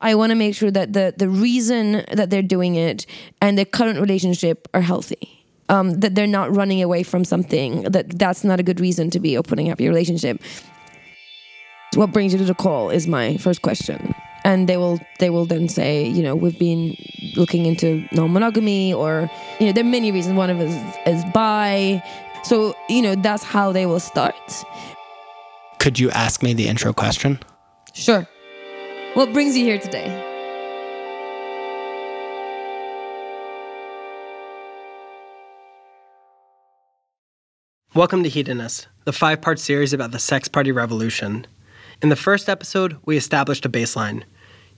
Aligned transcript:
I 0.00 0.14
want 0.14 0.30
to 0.30 0.36
make 0.36 0.54
sure 0.54 0.70
that 0.70 0.92
the 0.92 1.14
the 1.16 1.28
reason 1.28 2.04
that 2.12 2.30
they're 2.30 2.42
doing 2.42 2.76
it 2.76 3.06
and 3.40 3.58
their 3.58 3.64
current 3.64 4.00
relationship 4.00 4.68
are 4.74 4.80
healthy. 4.80 5.34
Um, 5.70 6.00
that 6.00 6.14
they're 6.14 6.26
not 6.26 6.54
running 6.56 6.82
away 6.82 7.02
from 7.02 7.24
something. 7.24 7.82
That 7.82 8.18
that's 8.18 8.42
not 8.42 8.58
a 8.58 8.62
good 8.62 8.80
reason 8.80 9.10
to 9.10 9.20
be 9.20 9.36
opening 9.36 9.70
up 9.70 9.80
your 9.80 9.90
relationship. 9.90 10.40
What 11.94 12.12
brings 12.12 12.32
you 12.32 12.38
to 12.38 12.44
the 12.44 12.54
call 12.54 12.90
is 12.90 13.06
my 13.06 13.36
first 13.36 13.60
question, 13.60 14.14
and 14.44 14.66
they 14.68 14.76
will 14.78 14.98
they 15.18 15.28
will 15.28 15.44
then 15.44 15.68
say, 15.68 16.06
you 16.06 16.22
know, 16.22 16.34
we've 16.34 16.58
been 16.58 16.96
looking 17.36 17.66
into 17.66 18.06
non-monogamy, 18.12 18.94
or 18.94 19.30
you 19.60 19.66
know, 19.66 19.72
there 19.72 19.84
are 19.84 19.86
many 19.86 20.10
reasons. 20.10 20.36
One 20.36 20.48
of 20.48 20.58
us 20.60 20.72
is, 21.06 21.18
is 21.18 21.24
bi, 21.34 22.02
so 22.44 22.74
you 22.88 23.02
know 23.02 23.14
that's 23.14 23.42
how 23.42 23.72
they 23.72 23.84
will 23.84 24.00
start. 24.00 24.34
Could 25.80 25.98
you 25.98 26.10
ask 26.10 26.42
me 26.42 26.54
the 26.54 26.66
intro 26.66 26.92
question? 26.94 27.40
Sure. 27.92 28.26
What 29.14 29.32
brings 29.32 29.56
you 29.56 29.64
here 29.64 29.78
today? 29.78 30.06
Welcome 37.94 38.22
to 38.22 38.28
Hedonist, 38.28 38.86
the 39.06 39.14
five 39.14 39.40
part 39.40 39.58
series 39.58 39.94
about 39.94 40.12
the 40.12 40.18
sex 40.18 40.46
party 40.46 40.72
revolution. 40.72 41.46
In 42.02 42.10
the 42.10 42.16
first 42.16 42.50
episode, 42.50 42.98
we 43.06 43.16
established 43.16 43.64
a 43.64 43.70
baseline. 43.70 44.24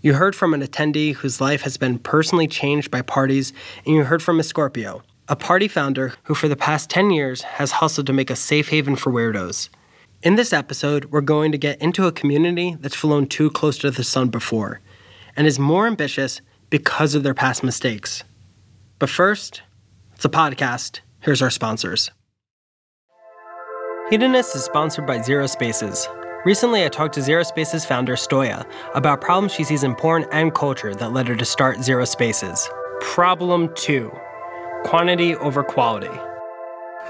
You 0.01 0.15
heard 0.15 0.37
from 0.37 0.55
an 0.55 0.63
attendee 0.63 1.15
whose 1.15 1.41
life 1.41 1.63
has 1.63 1.77
been 1.77 1.99
personally 1.99 2.47
changed 2.47 2.91
by 2.91 3.03
parties, 3.03 3.53
and 3.85 3.97
you 3.97 4.05
heard 4.05 4.23
from 4.23 4.37
Miss 4.37 4.49
Scorpio, 4.49 5.03
a 5.29 5.35
party 5.35 5.67
founder 5.67 6.15
who, 6.25 6.37
for 6.37 6.47
the 6.47 6.57
past 6.57 6.89
10 6.89 7.11
years, 7.11 7.43
has 7.43 7.73
hustled 7.73 8.07
to 8.07 8.13
make 8.13 8.31
a 8.31 8.37
safe 8.37 8.69
haven 8.69 8.95
for 8.95 9.11
weirdos. 9.11 9.71
In 10.23 10.35
this 10.35 10.53
episode, 10.53 11.07
we're 11.07 11.23
going 11.23 11.51
to 11.53 11.57
get 11.57 11.81
into 11.81 12.07
a 12.07 12.13
community 12.13 12.77
that's 12.79 12.95
flown 12.95 13.27
too 13.27 13.49
close 13.49 13.79
to 13.79 13.91
the 13.91 14.05
sun 14.05 14.29
before 14.29 14.83
and 15.35 15.47
is 15.47 15.59
more 15.59 15.87
ambitious 15.87 16.43
because 16.69 17.15
of 17.15 17.23
their 17.23 17.33
past 17.33 17.65
mistakes. 17.65 18.23
But 18.99 19.09
first, 19.09 19.63
it's 20.15 20.27
a 20.27 20.29
podcast. 20.29 21.01
Here's 21.21 21.41
our 21.41 21.49
sponsors. 21.49 22.11
Hedonist 24.11 24.55
is 24.55 24.63
sponsored 24.63 25.07
by 25.07 25.23
Zero 25.23 25.47
Spaces. 25.47 26.07
Recently, 26.45 26.85
I 26.85 26.89
talked 26.89 27.15
to 27.15 27.23
Zero 27.23 27.43
Spaces 27.43 27.87
founder 27.87 28.17
Stoya 28.17 28.71
about 28.95 29.23
problems 29.23 29.53
she 29.53 29.65
sees 29.65 29.85
in 29.85 29.95
porn 29.95 30.27
and 30.33 30.55
culture 30.55 30.95
that 30.97 31.15
led 31.15 31.29
her 31.29 31.37
to 31.37 31.45
start 31.47 31.83
Zero 31.83 32.05
Spaces. 32.05 32.69
Problem 33.01 33.73
two 33.75 34.13
quantity 34.85 35.35
over 35.37 35.63
quality. 35.63 36.11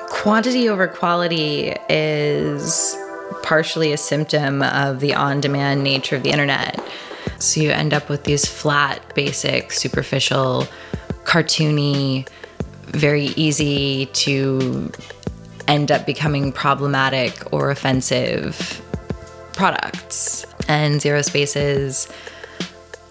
Quantity 0.08 0.68
over 0.68 0.88
quality 0.88 1.74
is 1.88 2.96
partially 3.42 3.92
a 3.92 3.96
symptom 3.96 4.62
of 4.62 5.00
the 5.00 5.14
on 5.14 5.40
demand 5.40 5.82
nature 5.82 6.16
of 6.16 6.22
the 6.22 6.30
internet. 6.30 6.80
So 7.38 7.60
you 7.60 7.70
end 7.70 7.94
up 7.94 8.08
with 8.08 8.24
these 8.24 8.46
flat, 8.46 9.14
basic, 9.14 9.72
superficial, 9.72 10.66
cartoony, 11.24 12.28
very 12.86 13.26
easy 13.36 14.06
to 14.06 14.92
end 15.68 15.92
up 15.92 16.04
becoming 16.06 16.52
problematic 16.52 17.52
or 17.52 17.70
offensive 17.70 18.82
products. 19.52 20.44
And 20.68 21.00
Zero 21.00 21.22
Spaces 21.22 22.08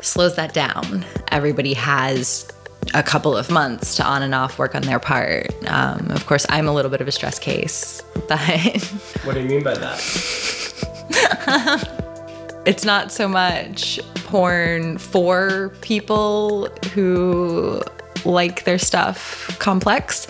slows 0.01 0.35
that 0.35 0.53
down. 0.53 1.05
Everybody 1.29 1.73
has 1.73 2.49
a 2.93 3.03
couple 3.03 3.35
of 3.35 3.49
months 3.49 3.95
to 3.95 4.03
on 4.03 4.23
and 4.23 4.33
off 4.33 4.57
work 4.57 4.75
on 4.75 4.81
their 4.83 4.99
part. 4.99 5.47
Um, 5.67 6.09
of 6.11 6.25
course, 6.25 6.45
I'm 6.49 6.67
a 6.67 6.73
little 6.73 6.91
bit 6.91 7.01
of 7.01 7.07
a 7.07 7.11
stress 7.11 7.39
case, 7.39 8.01
but. 8.27 8.39
what 9.23 9.33
do 9.33 9.41
you 9.41 9.47
mean 9.49 9.63
by 9.63 9.75
that? 9.75 9.99
it's 12.65 12.85
not 12.85 13.11
so 13.11 13.27
much 13.27 13.99
porn 14.15 14.97
for 14.97 15.71
people 15.81 16.67
who 16.93 17.81
like 18.25 18.65
their 18.65 18.77
stuff 18.77 19.57
complex 19.59 20.27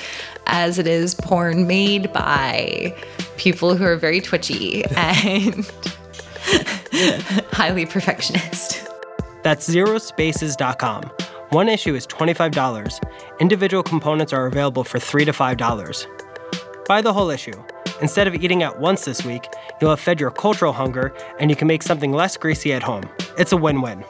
as 0.48 0.80
it 0.80 0.88
is 0.88 1.16
porn 1.16 1.68
made 1.68 2.12
by 2.14 2.96
people 3.38 3.76
who 3.76 3.86
are 3.86 3.96
very 3.96 4.22
twitchy 4.22 4.84
and 4.96 5.70
highly 7.52 7.86
perfectionist. 7.86 8.88
That's 9.44 9.70
zerospaces.com. 9.70 11.12
One 11.52 11.68
issue 11.68 11.96
is 11.96 12.06
$25. 12.06 13.00
Individual 13.40 13.82
components 13.82 14.34
are 14.34 14.46
available 14.46 14.84
for 14.84 15.00
3 15.00 15.26
to 15.26 15.32
$5. 15.32 16.06
Buy 16.86 17.02
the 17.02 17.12
whole 17.12 17.32
issue. 17.32 17.64
Instead 18.02 18.28
of 18.28 18.36
eating 18.36 18.62
out 18.62 18.80
once 18.80 19.06
this 19.06 19.26
week, 19.26 19.48
you'll 19.82 19.90
have 19.90 20.00
fed 20.00 20.20
your 20.20 20.30
cultural 20.30 20.74
hunger 20.74 21.12
and 21.40 21.50
you 21.50 21.56
can 21.56 21.68
make 21.68 21.82
something 21.82 22.12
less 22.12 22.38
greasy 22.38 22.72
at 22.72 22.84
home. 22.84 23.10
It's 23.36 23.52
a 23.52 23.58
win 23.58 23.82
win. 23.82 24.06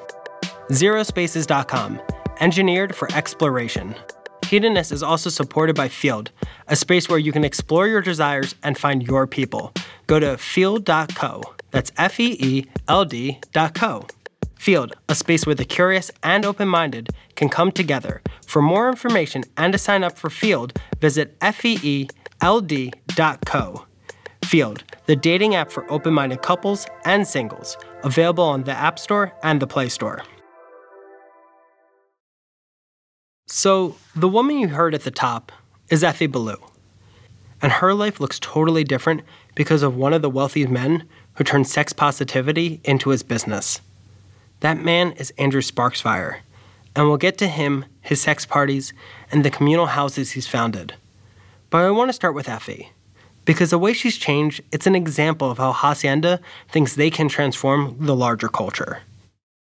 Zerospaces.com, 0.70 2.02
engineered 2.42 2.94
for 2.94 3.10
exploration. 3.14 3.96
Hedonist 4.44 4.92
is 4.92 5.02
also 5.02 5.30
supported 5.30 5.78
by 5.78 5.88
Feeld, 5.88 6.28
a 6.68 6.76
space 6.76 7.08
where 7.08 7.20
you 7.20 7.32
can 7.32 7.46
explore 7.46 7.88
your 7.88 8.02
desires 8.02 8.54
and 8.64 8.78
find 8.78 9.02
your 9.02 9.28
people. 9.28 9.74
Go 10.08 10.20
to 10.20 10.36
feeld.co. 10.36 11.42
That's 11.72 11.92
F 11.98 12.20
E 12.20 12.36
E 12.38 12.66
L 12.90 13.06
D.co. 13.06 14.08
Feeld, 14.60 14.92
a 15.08 15.16
space 15.16 15.46
where 15.46 15.56
the 15.56 15.64
curious 15.64 16.12
and 16.22 16.46
open 16.46 16.68
minded 16.68 17.10
can 17.36 17.48
come 17.48 17.72
together. 17.72 18.22
For 18.46 18.62
more 18.62 18.90
information 18.90 19.46
and 19.56 19.72
to 19.72 19.80
sign 19.80 20.04
up 20.04 20.18
for 20.18 20.30
Feeld, 20.30 20.78
visit 21.00 21.40
feeld.co. 21.40 22.12
Feeld, 24.42 24.82
the 25.06 25.16
dating 25.16 25.56
app 25.56 25.72
for 25.72 25.90
open 25.92 26.14
minded 26.14 26.42
couples 26.42 26.86
and 27.06 27.26
singles, 27.26 27.78
available 28.04 28.44
on 28.44 28.64
the 28.64 28.74
App 28.74 29.00
Store 29.00 29.34
and 29.44 29.62
the 29.62 29.68
Play 29.68 29.88
Store. 29.88 30.24
So, 33.48 33.96
the 34.16 34.28
woman 34.28 34.60
you 34.60 34.68
heard 34.68 34.94
at 34.94 35.04
the 35.04 35.12
top 35.12 35.52
is 35.90 36.04
Effie 36.04 36.28
Ballou. 36.28 36.58
And 37.62 37.72
her 37.72 37.94
life 37.94 38.20
looks 38.20 38.40
totally 38.40 38.84
different 38.84 39.22
because 39.56 39.84
of 39.84 39.96
one 39.96 40.14
of 40.14 40.22
the 40.22 40.30
wealthy 40.30 40.68
men 40.68 41.08
who 41.36 41.44
turned 41.44 41.68
sex 41.68 41.94
positivity 41.94 42.82
into 42.84 43.10
his 43.10 43.24
business. 43.24 43.82
That 44.62 44.84
man 44.84 45.14
is 45.14 45.32
Andrew 45.38 45.62
Sparksfire, 45.62 46.40
and 46.96 47.08
we'll 47.08 47.18
get 47.18 47.38
to 47.38 47.48
him, 47.48 47.86
his 48.02 48.22
sex 48.22 48.46
parties, 48.46 48.94
and 49.32 49.46
the 49.46 49.50
communal 49.50 49.88
houses 49.88 50.32
he's 50.32 50.48
founded. 50.48 50.96
But 51.70 51.86
I 51.86 51.92
want 51.92 52.10
to 52.10 52.14
start 52.14 52.36
with 52.36 52.50
Effie, 52.50 52.92
because 53.46 53.70
the 53.70 53.80
way 53.80 53.94
she's 53.94 54.18
changed, 54.18 54.62
it's 54.72 54.88
an 54.88 54.96
example 54.96 55.50
of 55.50 55.60
how 55.60 55.72
Hacienda 55.72 56.42
thinks 56.70 56.96
they 56.96 57.10
can 57.10 57.30
transform 57.30 57.96
the 58.00 58.16
larger 58.16 58.50
culture. 58.50 59.02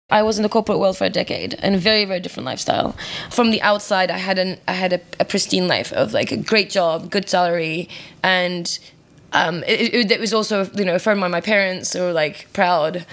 I 0.09 0.23
was 0.23 0.39
in 0.39 0.45
the 0.45 0.49
corporate 0.49 0.79
world 0.79 0.97
for 0.97 1.05
a 1.05 1.11
decade 1.11 1.55
and 1.59 1.75
a 1.75 1.79
very, 1.79 2.05
very 2.05 2.21
different 2.21 2.47
lifestyle. 2.47 2.97
From 3.29 3.51
the 3.51 3.61
outside, 3.61 4.11
I 4.11 4.19
had 4.19 4.39
an 4.39 4.59
I 4.69 4.73
had 4.73 4.93
a, 4.93 5.01
a 5.19 5.25
pristine 5.25 5.67
life 5.67 5.93
of 5.93 6.13
like 6.13 6.31
a 6.31 6.37
great 6.37 6.71
job, 6.71 7.11
good 7.11 7.29
salary, 7.29 7.89
and 8.23 8.79
um, 9.33 9.65
it, 9.65 9.93
it, 9.93 10.11
it 10.13 10.21
was 10.21 10.33
also 10.33 10.71
you 10.75 10.85
know 10.85 10.95
affirmed 10.95 11.21
by 11.21 11.29
my 11.29 11.41
parents 11.41 11.93
who 11.93 12.01
were 12.01 12.13
like 12.13 12.47
proud 12.53 13.05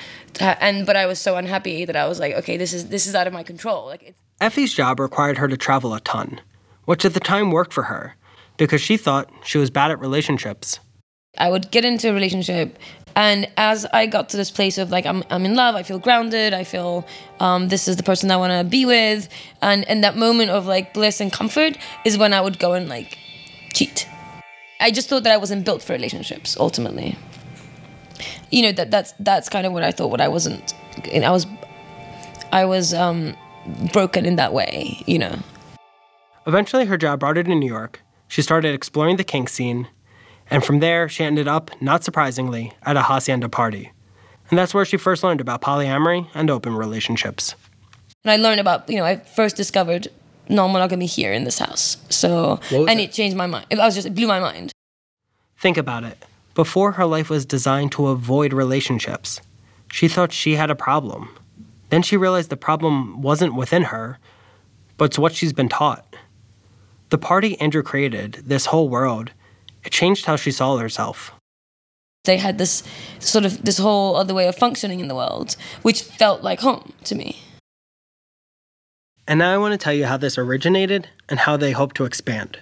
and 0.41 0.85
but 0.85 0.95
I 0.95 1.05
was 1.05 1.19
so 1.19 1.35
unhappy 1.37 1.85
that 1.85 1.95
I 1.95 2.07
was 2.07 2.19
like, 2.19 2.33
okay, 2.35 2.57
this 2.57 2.73
is 2.73 2.87
this 2.89 3.07
is 3.07 3.15
out 3.15 3.27
of 3.27 3.33
my 3.33 3.43
control. 3.43 3.85
Like 3.87 4.01
it's- 4.03 4.15
Effie's 4.41 4.73
job 4.73 4.99
required 4.99 5.37
her 5.37 5.47
to 5.47 5.55
travel 5.57 5.93
a 5.93 5.99
ton, 6.01 6.41
which 6.85 7.05
at 7.05 7.13
the 7.13 7.19
time 7.19 7.51
worked 7.51 7.73
for 7.73 7.83
her 7.83 8.15
because 8.57 8.81
she 8.81 8.97
thought 8.97 9.29
she 9.43 9.57
was 9.57 9.69
bad 9.69 9.91
at 9.91 9.99
relationships. 9.99 10.79
I 11.37 11.49
would 11.49 11.71
get 11.71 11.83
into 11.85 12.09
a 12.09 12.13
relationship, 12.13 12.77
and 13.15 13.47
as 13.57 13.85
I 13.87 14.05
got 14.05 14.29
to 14.29 14.37
this 14.37 14.51
place 14.51 14.77
of 14.77 14.91
like 14.91 15.05
I'm 15.05 15.23
I'm 15.29 15.45
in 15.45 15.55
love, 15.55 15.75
I 15.75 15.83
feel 15.83 15.97
grounded, 15.99 16.53
I 16.53 16.63
feel 16.63 17.07
um, 17.39 17.69
this 17.69 17.87
is 17.87 17.95
the 17.97 18.03
person 18.03 18.29
I 18.29 18.37
want 18.37 18.51
to 18.53 18.63
be 18.69 18.85
with, 18.85 19.29
and 19.61 19.87
and 19.89 20.03
that 20.03 20.15
moment 20.15 20.51
of 20.51 20.67
like 20.67 20.93
bliss 20.93 21.21
and 21.21 21.31
comfort 21.31 21.77
is 22.05 22.17
when 22.17 22.33
I 22.33 22.41
would 22.41 22.59
go 22.59 22.73
and 22.73 22.87
like 22.89 23.17
cheat. 23.73 24.07
I 24.79 24.91
just 24.91 25.07
thought 25.09 25.23
that 25.23 25.33
I 25.33 25.37
wasn't 25.37 25.65
built 25.65 25.81
for 25.81 25.93
relationships 25.93 26.57
ultimately 26.59 27.15
you 28.53 28.61
know 28.63 28.71
that 28.71 28.91
that's 28.91 29.13
that's 29.19 29.49
kind 29.49 29.65
of 29.65 29.73
what 29.73 29.83
I 29.83 29.91
thought. 29.91 30.11
What 30.11 30.21
I 30.21 30.27
wasn't, 30.27 30.73
I 31.13 31.31
was, 31.31 31.47
I 32.51 32.65
was 32.65 32.93
um, 32.93 33.35
broken 33.91 34.25
in 34.25 34.35
that 34.35 34.53
way. 34.53 35.03
You 35.07 35.19
know. 35.19 35.39
Eventually, 36.45 36.85
her 36.85 36.97
job 36.97 37.19
brought 37.19 37.37
her 37.37 37.43
to 37.43 37.55
New 37.55 37.67
York. 37.67 38.01
She 38.27 38.41
started 38.41 38.73
exploring 38.75 39.17
the 39.17 39.23
kink 39.23 39.49
scene, 39.49 39.87
and 40.49 40.63
from 40.63 40.79
there, 40.79 41.09
she 41.09 41.23
ended 41.23 41.47
up, 41.47 41.71
not 41.81 42.03
surprisingly, 42.03 42.73
at 42.83 42.95
a 42.97 43.03
hacienda 43.03 43.49
party. 43.49 43.91
And 44.49 44.59
that's 44.59 44.73
where 44.73 44.85
she 44.85 44.97
first 44.97 45.23
learned 45.23 45.41
about 45.41 45.61
polyamory 45.61 46.27
and 46.33 46.49
open 46.49 46.75
relationships. 46.75 47.55
And 48.23 48.31
I 48.31 48.35
learned 48.35 48.59
about, 48.59 48.89
you 48.89 48.97
know, 48.97 49.05
I 49.05 49.17
first 49.17 49.55
discovered 49.55 50.09
non-monogamy 50.49 51.05
here 51.05 51.33
in 51.33 51.43
this 51.43 51.59
house. 51.59 51.97
So, 52.09 52.59
and 52.69 52.99
it? 52.99 53.03
it 53.03 53.11
changed 53.13 53.37
my 53.37 53.47
mind. 53.47 53.65
It 53.69 53.77
was 53.77 53.95
just, 53.95 54.05
it 54.05 54.13
blew 54.13 54.27
my 54.27 54.39
mind. 54.39 54.71
Think 55.57 55.77
about 55.77 56.03
it. 56.03 56.23
Before 56.55 56.93
her 56.93 57.05
life 57.05 57.29
was 57.29 57.45
designed 57.45 57.91
to 57.93 58.07
avoid 58.07 58.53
relationships, 58.53 59.41
she 59.91 60.07
thought 60.07 60.31
she 60.31 60.55
had 60.55 60.69
a 60.69 60.75
problem. 60.75 61.35
Then 61.89 62.03
she 62.03 62.17
realized 62.17 62.49
the 62.49 62.57
problem 62.57 63.21
wasn't 63.21 63.55
within 63.55 63.83
her, 63.83 64.19
but 64.97 65.05
it's 65.05 65.19
what 65.19 65.33
she's 65.33 65.53
been 65.53 65.69
taught. 65.69 66.15
The 67.09 67.17
party 67.17 67.59
Andrew 67.59 67.83
created, 67.83 68.43
this 68.45 68.67
whole 68.67 68.89
world, 68.89 69.31
it 69.83 69.91
changed 69.91 70.25
how 70.25 70.35
she 70.35 70.51
saw 70.51 70.77
herself. 70.77 71.33
They 72.23 72.37
had 72.37 72.57
this 72.57 72.83
sort 73.19 73.45
of 73.45 73.65
this 73.65 73.77
whole 73.79 74.15
other 74.15 74.33
way 74.33 74.47
of 74.47 74.55
functioning 74.55 74.99
in 74.99 75.07
the 75.07 75.15
world, 75.15 75.55
which 75.81 76.03
felt 76.03 76.41
like 76.41 76.61
home 76.61 76.93
to 77.03 77.15
me. 77.15 77.41
And 79.27 79.39
now 79.39 79.53
I 79.53 79.57
want 79.57 79.73
to 79.73 79.77
tell 79.77 79.93
you 79.93 80.05
how 80.05 80.17
this 80.17 80.37
originated 80.37 81.09
and 81.29 81.39
how 81.39 81.57
they 81.57 81.71
hope 81.71 81.93
to 81.93 82.05
expand. 82.05 82.59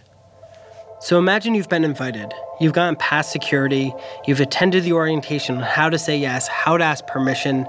So 1.01 1.17
imagine 1.17 1.55
you've 1.55 1.67
been 1.67 1.83
invited. 1.83 2.31
You've 2.59 2.73
gotten 2.73 2.95
past 2.95 3.31
security, 3.31 3.91
you've 4.27 4.39
attended 4.39 4.83
the 4.83 4.93
orientation 4.93 5.57
on 5.57 5.63
how 5.63 5.89
to 5.89 5.97
say 5.97 6.15
yes, 6.15 6.47
how 6.47 6.77
to 6.77 6.83
ask 6.83 7.07
permission. 7.07 7.65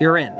You're 0.00 0.18
in. 0.18 0.36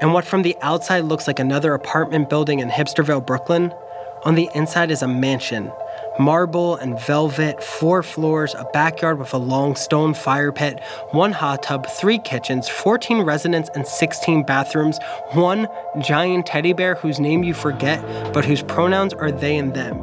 And 0.00 0.14
what 0.14 0.24
from 0.24 0.42
the 0.42 0.56
outside 0.62 1.00
looks 1.00 1.26
like 1.26 1.40
another 1.40 1.74
apartment 1.74 2.30
building 2.30 2.60
in 2.60 2.68
Hipsterville, 2.68 3.26
Brooklyn, 3.26 3.74
on 4.22 4.36
the 4.36 4.48
inside 4.54 4.92
is 4.92 5.02
a 5.02 5.08
mansion. 5.08 5.72
Marble 6.20 6.76
and 6.76 7.00
velvet, 7.00 7.60
four 7.60 8.04
floors, 8.04 8.54
a 8.54 8.64
backyard 8.72 9.18
with 9.18 9.34
a 9.34 9.38
long 9.38 9.74
stone 9.74 10.14
fire 10.14 10.52
pit, 10.52 10.80
one 11.10 11.32
hot 11.32 11.64
tub, 11.64 11.84
three 11.88 12.18
kitchens, 12.18 12.68
14 12.68 13.22
residents, 13.22 13.68
and 13.74 13.84
16 13.84 14.44
bathrooms, 14.44 15.00
one 15.32 15.66
giant 16.00 16.46
teddy 16.46 16.74
bear 16.74 16.94
whose 16.94 17.18
name 17.18 17.42
you 17.42 17.54
forget, 17.54 18.00
but 18.32 18.44
whose 18.44 18.62
pronouns 18.62 19.12
are 19.14 19.32
they 19.32 19.56
and 19.56 19.74
them. 19.74 20.00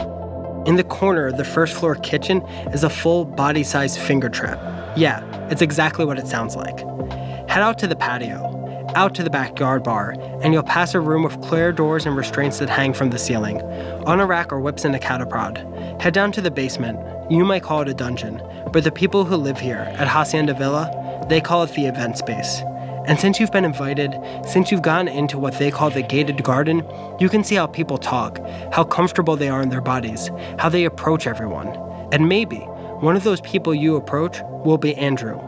In 0.67 0.75
the 0.75 0.83
corner 0.83 1.27
of 1.27 1.37
the 1.37 1.45
first 1.45 1.73
floor 1.73 1.95
kitchen 1.95 2.41
is 2.73 2.83
a 2.83 2.89
full 2.89 3.23
body 3.23 3.63
sized 3.63 3.99
finger 3.99 4.27
trap. 4.27 4.59
Yeah, 4.97 5.23
it's 5.49 5.61
exactly 5.61 6.03
what 6.03 6.19
it 6.19 6.27
sounds 6.27 6.57
like. 6.57 6.79
Head 7.49 7.63
out 7.63 7.79
to 7.79 7.87
the 7.87 7.95
patio, 7.95 8.89
out 8.93 9.15
to 9.15 9.23
the 9.23 9.29
backyard 9.29 9.81
bar, 9.83 10.13
and 10.41 10.53
you'll 10.53 10.63
pass 10.63 10.93
a 10.93 10.99
room 10.99 11.23
with 11.23 11.41
clear 11.41 11.71
doors 11.71 12.05
and 12.05 12.17
restraints 12.17 12.59
that 12.59 12.69
hang 12.69 12.93
from 12.93 13.11
the 13.11 13.17
ceiling. 13.17 13.61
On 14.05 14.19
a 14.19 14.25
rack 14.25 14.51
or 14.51 14.59
whips 14.59 14.83
in 14.83 14.93
a 14.93 14.99
cattle 14.99 15.25
prod. 15.25 15.57
Head 16.01 16.13
down 16.13 16.33
to 16.33 16.41
the 16.41 16.51
basement. 16.51 16.99
You 17.31 17.45
might 17.45 17.63
call 17.63 17.79
it 17.83 17.87
a 17.87 17.93
dungeon, 17.93 18.41
but 18.73 18.83
the 18.83 18.91
people 18.91 19.23
who 19.23 19.37
live 19.37 19.61
here 19.61 19.87
at 19.97 20.09
Hacienda 20.09 20.53
Villa, 20.53 21.25
they 21.29 21.39
call 21.39 21.63
it 21.63 21.71
the 21.75 21.85
event 21.85 22.17
space. 22.17 22.61
And 23.07 23.19
since 23.19 23.39
you've 23.39 23.53
been 23.53 23.63
invited, 23.63 24.15
since 24.45 24.69
you've 24.69 24.81
gone 24.81 25.07
into 25.07 25.39
what 25.39 25.57
they 25.57 25.71
call 25.71 25.89
the 25.89 26.01
gated 26.01 26.43
garden, 26.43 26.85
you 27.19 27.29
can 27.29 27.43
see 27.43 27.55
how 27.55 27.65
people 27.65 27.97
talk, 27.97 28.39
how 28.73 28.83
comfortable 28.83 29.37
they 29.37 29.47
are 29.47 29.61
in 29.61 29.69
their 29.69 29.81
bodies, 29.81 30.29
how 30.59 30.67
they 30.67 30.83
approach 30.83 31.25
everyone. 31.25 31.67
And 32.11 32.27
maybe 32.27 32.59
one 32.99 33.15
of 33.15 33.23
those 33.23 33.41
people 33.41 33.73
you 33.73 33.95
approach 33.95 34.41
will 34.65 34.77
be 34.77 34.93
Andrew, 34.95 35.39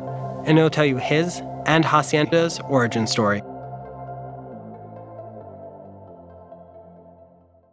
and 0.45 0.57
he'll 0.57 0.69
tell 0.69 0.85
you 0.85 0.97
his 0.97 1.41
and 1.65 1.83
Hacienda's 1.83 2.59
origin 2.69 3.05
story. 3.07 3.43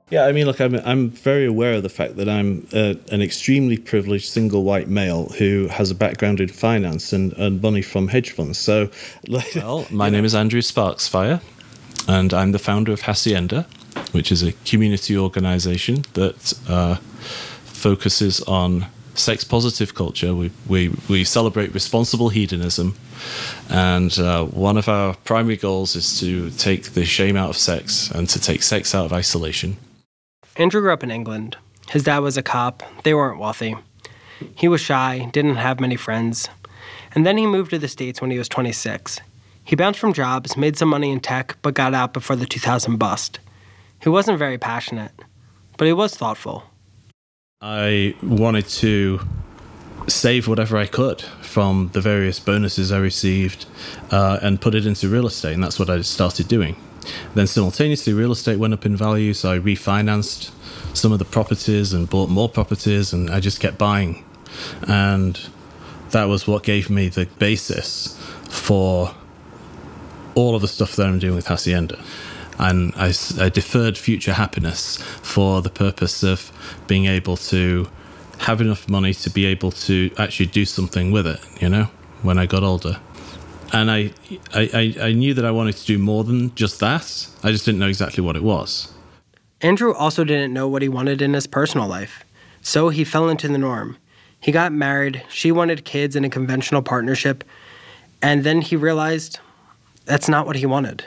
Yeah, 0.09 0.27
I 0.27 0.31
mean, 0.31 0.47
look, 0.47 0.61
I'm 0.61 0.77
I'm 0.77 1.11
very 1.11 1.47
aware 1.47 1.75
of 1.75 1.83
the 1.83 1.89
fact 1.89 2.15
that 2.15 2.29
I'm 2.29 2.65
uh, 2.73 2.95
an 3.11 3.21
extremely 3.21 3.77
privileged 3.77 4.29
single 4.29 4.63
white 4.63 4.87
male 4.87 5.31
who 5.31 5.67
has 5.67 5.91
a 5.91 5.97
background 5.97 6.39
in 6.39 6.47
finance 6.47 7.13
and, 7.13 7.33
and 7.33 7.61
money 7.61 7.83
from 7.83 8.07
hedge 8.07 8.31
funds. 8.31 8.57
So, 8.57 8.89
like, 9.27 9.53
well, 9.57 9.85
my 9.91 10.09
name 10.09 10.25
is 10.25 10.33
Andrew 10.33 10.61
Sparksfire, 10.61 11.43
and 12.07 12.33
I'm 12.33 12.53
the 12.53 12.61
founder 12.61 12.93
of 12.93 13.03
Hacienda, 13.03 13.67
which 14.13 14.31
is 14.31 14.45
a 14.45 14.53
community 14.65 15.19
organization 15.19 16.05
that 16.13 16.55
uh, 16.69 16.95
focuses 17.65 18.41
on 18.43 18.87
sex 19.15 19.43
positive 19.43 19.97
culture. 19.97 20.37
We, 20.37 20.53
we, 20.69 20.95
we 21.09 21.25
celebrate 21.25 21.75
responsible 21.75 22.29
hedonism. 22.29 22.95
And 23.69 24.17
uh, 24.21 24.45
one 24.45 24.77
of 24.77 24.89
our 24.89 25.15
primary 25.25 25.57
goals 25.57 25.97
is 25.97 26.21
to 26.21 26.51
take 26.51 26.91
the 26.93 27.05
shame 27.05 27.37
out 27.37 27.51
of 27.51 27.57
sex 27.57 28.11
and 28.11 28.29
to 28.29 28.41
take 28.41 28.63
sex 28.63 28.95
out 28.95 29.07
of 29.07 29.13
isolation. 29.13 29.79
Andrew 30.59 30.81
grew 30.81 30.93
up 30.93 31.03
in 31.03 31.11
England. 31.11 31.57
His 31.91 32.05
dad 32.05 32.19
was 32.21 32.37
a 32.37 32.43
cop. 32.43 32.83
They 33.05 33.13
weren't 33.13 33.39
wealthy. 33.39 33.77
He 34.55 34.69
was 34.69 34.81
shy, 34.81 35.29
didn't 35.33 35.57
have 35.57 35.81
many 35.81 35.97
friends. 35.97 36.49
And 37.15 37.27
then 37.27 37.37
he 37.37 37.47
moved 37.47 37.71
to 37.71 37.79
the 37.79 37.89
States 37.89 38.21
when 38.21 38.31
he 38.31 38.39
was 38.39 38.49
26. 38.49 39.21
He 39.65 39.77
bounced 39.77 39.99
from 39.99 40.13
jobs, 40.13 40.57
made 40.57 40.77
some 40.77 40.89
money 40.89 41.11
in 41.11 41.21
tech, 41.21 41.57
but 41.61 41.75
got 41.75 41.93
out 41.93 42.13
before 42.13 42.37
the 42.37 42.47
2000 42.47 42.97
bust. 42.97 43.39
He 44.03 44.09
wasn't 44.09 44.39
very 44.39 44.59
passionate, 44.59 45.13
but 45.77 45.87
he 45.87 45.93
was 45.93 46.15
thoughtful. 46.17 46.65
I 47.61 48.15
wanted 48.23 48.67
to 48.69 49.21
save 50.09 50.47
whatever 50.47 50.77
I 50.77 50.87
could 50.87 51.23
from 51.43 51.91
the 51.93 52.01
various 52.01 52.39
bonuses 52.39 52.93
I 52.93 52.99
received 52.99 53.67
uh, 54.11 54.39
and 54.43 54.61
put 54.61 54.75
it 54.75 54.87
into 54.87 55.09
real 55.09 55.27
estate, 55.27 55.55
and 55.55 55.65
that's 55.65 55.79
what 55.79 55.91
I 55.91 56.01
started 56.03 56.49
doing. 56.49 56.77
Then 57.35 57.47
simultaneously, 57.47 58.13
real 58.13 58.33
estate 58.33 58.59
went 58.59 58.75
up 58.75 58.87
in 58.87 58.97
value, 58.97 59.35
so 59.35 59.53
I 59.53 59.59
refinanced 59.59 60.51
some 60.95 61.13
of 61.13 61.19
the 61.19 61.25
properties 61.25 61.93
and 61.93 62.09
bought 62.09 62.31
more 62.31 62.49
properties, 62.49 63.13
and 63.13 63.31
I 63.31 63.41
just 63.41 63.61
kept 63.61 63.79
buying. 63.79 64.25
And 64.87 65.39
that 66.11 66.25
was 66.25 66.47
what 66.47 66.63
gave 66.63 66.89
me 66.89 67.09
the 67.09 67.27
basis 67.39 68.19
for 68.49 69.15
all 70.35 70.55
of 70.55 70.63
the 70.63 70.69
stuff 70.69 70.97
that 70.97 71.07
I'm 71.07 71.19
doing 71.19 71.35
with 71.35 71.47
Hacienda. 71.47 72.03
And 72.59 72.95
I, 72.97 73.13
I 73.39 73.49
deferred 73.49 73.99
future 73.99 74.33
happiness 74.33 74.97
for 75.23 75.61
the 75.61 75.71
purpose 75.71 76.23
of 76.23 76.51
being 76.87 77.07
able 77.07 77.37
to 77.37 77.89
have 78.39 78.61
enough 78.61 78.89
money 78.89 79.13
to 79.15 79.31
be 79.31 79.47
able 79.47 79.73
to 79.73 80.11
actually 80.19 80.47
do 80.47 80.65
something 80.65 81.11
with 81.11 81.27
it, 81.27 81.41
you 81.61 81.69
know, 81.69 81.89
when 82.23 82.39
I 82.39 82.47
got 82.47 82.63
older 82.63 82.99
and 83.73 83.91
I, 83.91 84.13
I, 84.55 84.95
I 85.01 85.13
knew 85.13 85.35
that 85.35 85.45
I 85.45 85.51
wanted 85.51 85.77
to 85.77 85.87
do 85.87 85.99
more 85.99 86.25
than 86.25 86.55
just 86.55 86.81
that. 86.81 87.29
I 87.43 87.51
just 87.51 87.65
didn't 87.65 87.81
know 87.81 87.89
exactly 87.89 88.23
what 88.23 88.37
it 88.37 88.43
was. 88.43 88.93
Andrew 89.61 89.95
also 89.95 90.25
didn't 90.25 90.53
know 90.53 90.69
what 90.69 90.83
he 90.83 90.89
wanted 90.89 91.23
in 91.23 91.35
his 91.35 91.47
personal 91.47 91.87
life, 91.87 92.25
so 92.63 92.89
he 92.91 93.05
fell 93.05 93.29
into 93.29 93.49
the 93.49 93.59
norm. 93.59 93.97
He 94.41 94.53
got 94.53 94.73
married, 94.73 95.23
she 95.29 95.51
wanted 95.51 95.85
kids 95.85 96.15
in 96.15 96.25
a 96.25 96.31
conventional 96.31 96.83
partnership, 96.83 97.43
and 98.23 98.45
then 98.45 98.61
he 98.61 98.77
realized 98.77 99.41
that's 100.05 100.29
not 100.29 100.47
what 100.47 100.57
he 100.57 100.67
wanted. 100.67 101.05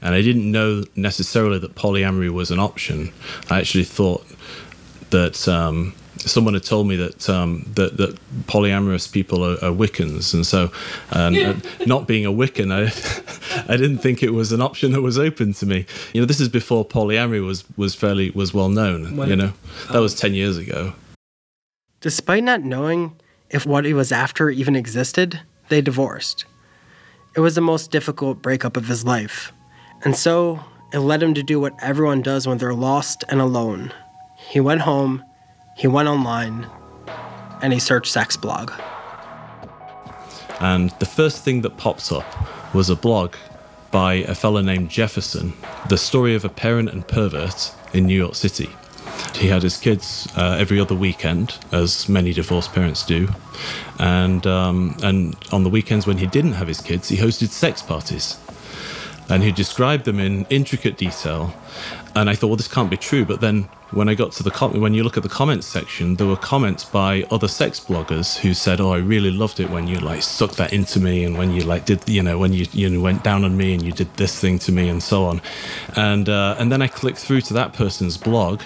And 0.00 0.14
I 0.14 0.22
didn't 0.22 0.50
know 0.50 0.84
necessarily 0.96 1.58
that 1.58 1.74
polyamory 1.74 2.30
was 2.30 2.50
an 2.50 2.58
option. 2.58 3.12
I 3.50 3.58
actually 3.58 3.84
thought 3.84 4.26
that 5.10 5.46
um, 5.46 5.94
someone 6.30 6.54
had 6.54 6.62
told 6.62 6.86
me 6.86 6.96
that 6.96 7.28
um, 7.28 7.70
that, 7.74 7.96
that, 7.96 8.18
polyamorous 8.46 9.10
people 9.10 9.44
are, 9.44 9.54
are 9.64 9.72
Wiccans, 9.72 10.34
and 10.34 10.46
so 10.46 10.70
and, 11.10 11.36
uh, 11.36 11.54
not 11.86 12.06
being 12.06 12.24
a 12.24 12.30
Wiccan, 12.32 12.72
I 12.72 12.82
I 13.72 13.76
didn't 13.76 13.98
think 13.98 14.22
it 14.22 14.30
was 14.30 14.52
an 14.52 14.60
option 14.60 14.92
that 14.92 15.02
was 15.02 15.18
open 15.18 15.52
to 15.54 15.66
me. 15.66 15.86
You 16.12 16.20
know, 16.20 16.26
this 16.26 16.40
is 16.40 16.48
before 16.48 16.84
polyamory 16.84 17.44
was 17.44 17.64
was 17.76 17.94
fairly 17.94 18.30
was 18.30 18.54
well 18.54 18.68
known. 18.68 19.16
When, 19.16 19.28
you 19.28 19.36
know, 19.36 19.52
that 19.90 20.00
was 20.00 20.14
ten 20.14 20.34
years 20.34 20.56
ago. 20.56 20.94
Despite 22.00 22.44
not 22.44 22.62
knowing 22.62 23.16
if 23.50 23.66
what 23.66 23.84
he 23.84 23.94
was 23.94 24.10
after 24.10 24.50
even 24.50 24.74
existed, 24.76 25.40
they 25.68 25.80
divorced. 25.80 26.44
It 27.34 27.40
was 27.40 27.54
the 27.54 27.60
most 27.60 27.90
difficult 27.90 28.42
breakup 28.42 28.76
of 28.76 28.88
his 28.88 29.04
life, 29.04 29.52
and 30.04 30.16
so 30.16 30.64
it 30.92 30.98
led 30.98 31.22
him 31.22 31.34
to 31.34 31.42
do 31.42 31.58
what 31.58 31.74
everyone 31.80 32.20
does 32.20 32.46
when 32.46 32.58
they're 32.58 32.74
lost 32.74 33.24
and 33.28 33.40
alone. 33.40 33.92
He 34.36 34.60
went 34.60 34.82
home 34.82 35.24
he 35.82 35.88
went 35.88 36.08
online 36.08 36.70
and 37.60 37.72
he 37.72 37.80
searched 37.80 38.12
sex 38.12 38.36
blog. 38.36 38.70
And 40.60 40.90
the 41.00 41.06
first 41.06 41.42
thing 41.42 41.62
that 41.62 41.76
pops 41.76 42.12
up 42.12 42.24
was 42.72 42.88
a 42.88 42.94
blog 42.94 43.34
by 43.90 44.14
a 44.14 44.34
fellow 44.36 44.60
named 44.60 44.90
Jefferson, 44.90 45.54
the 45.88 45.98
story 45.98 46.36
of 46.36 46.44
a 46.44 46.48
parent 46.48 46.88
and 46.90 47.06
pervert 47.06 47.72
in 47.92 48.06
New 48.06 48.16
York 48.16 48.36
City. 48.36 48.70
He 49.34 49.48
had 49.48 49.64
his 49.64 49.76
kids 49.76 50.28
uh, 50.36 50.56
every 50.56 50.78
other 50.78 50.94
weekend, 50.94 51.58
as 51.72 52.08
many 52.08 52.32
divorced 52.32 52.72
parents 52.72 53.04
do, 53.04 53.28
and 53.98 54.46
um, 54.46 54.96
and 55.02 55.36
on 55.50 55.64
the 55.64 55.70
weekends 55.70 56.06
when 56.06 56.18
he 56.18 56.28
didn't 56.28 56.52
have 56.52 56.68
his 56.68 56.80
kids, 56.80 57.08
he 57.08 57.16
hosted 57.16 57.48
sex 57.48 57.82
parties, 57.82 58.38
and 59.28 59.42
he 59.42 59.50
described 59.50 60.04
them 60.04 60.20
in 60.20 60.46
intricate 60.48 60.96
detail. 60.96 61.52
And 62.14 62.30
I 62.30 62.36
thought, 62.36 62.48
well, 62.48 62.56
this 62.56 62.68
can't 62.68 62.90
be 62.90 62.96
true. 62.96 63.24
But 63.24 63.40
then 63.40 63.68
when 63.92 64.08
I 64.08 64.14
got 64.14 64.32
to 64.32 64.42
the 64.42 64.50
com- 64.50 64.80
when 64.80 64.94
you 64.94 65.04
look 65.04 65.16
at 65.16 65.22
the 65.22 65.28
comments 65.28 65.66
section, 65.66 66.16
there 66.16 66.26
were 66.26 66.36
comments 66.36 66.84
by 66.84 67.24
other 67.30 67.48
sex 67.48 67.78
bloggers 67.78 68.38
who 68.38 68.54
said, 68.54 68.80
"Oh, 68.80 68.92
I 68.92 68.98
really 68.98 69.30
loved 69.30 69.60
it 69.60 69.68
when 69.70 69.86
you 69.86 69.98
like 69.98 70.22
sucked 70.22 70.56
that 70.56 70.72
into 70.72 70.98
me, 70.98 71.24
and 71.24 71.36
when 71.36 71.52
you 71.52 71.62
like 71.62 71.84
did 71.84 72.08
you 72.08 72.22
know 72.22 72.38
when 72.38 72.52
you 72.52 72.66
you 72.72 72.88
know, 72.88 73.00
went 73.00 73.22
down 73.22 73.44
on 73.44 73.56
me 73.56 73.74
and 73.74 73.82
you 73.82 73.92
did 73.92 74.12
this 74.16 74.38
thing 74.38 74.58
to 74.60 74.72
me 74.72 74.88
and 74.88 75.02
so 75.02 75.24
on," 75.24 75.42
and 75.96 76.28
uh, 76.28 76.56
and 76.58 76.72
then 76.72 76.80
I 76.80 76.88
clicked 76.88 77.18
through 77.18 77.42
to 77.42 77.54
that 77.54 77.74
person's 77.74 78.16
blog, 78.16 78.62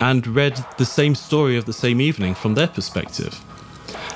and 0.00 0.26
read 0.26 0.64
the 0.78 0.86
same 0.86 1.14
story 1.14 1.56
of 1.56 1.64
the 1.66 1.72
same 1.72 2.00
evening 2.00 2.34
from 2.34 2.54
their 2.54 2.68
perspective, 2.68 3.40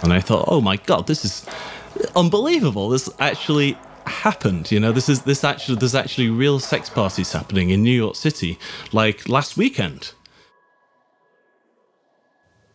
and 0.02 0.12
I 0.12 0.20
thought, 0.20 0.46
"Oh 0.48 0.60
my 0.60 0.76
god, 0.76 1.06
this 1.06 1.24
is 1.24 1.46
unbelievable! 2.16 2.88
This 2.88 3.08
actually 3.20 3.78
happened. 4.06 4.70
You 4.72 4.80
know, 4.80 4.92
this 4.92 5.08
is 5.08 5.22
this 5.22 5.44
actually 5.44 5.76
there's 5.76 5.94
actually 5.94 6.28
real 6.30 6.58
sex 6.58 6.90
parties 6.90 7.32
happening 7.32 7.70
in 7.70 7.82
New 7.84 7.96
York 7.96 8.16
City, 8.16 8.58
like 8.92 9.28
last 9.28 9.56
weekend. 9.56 10.12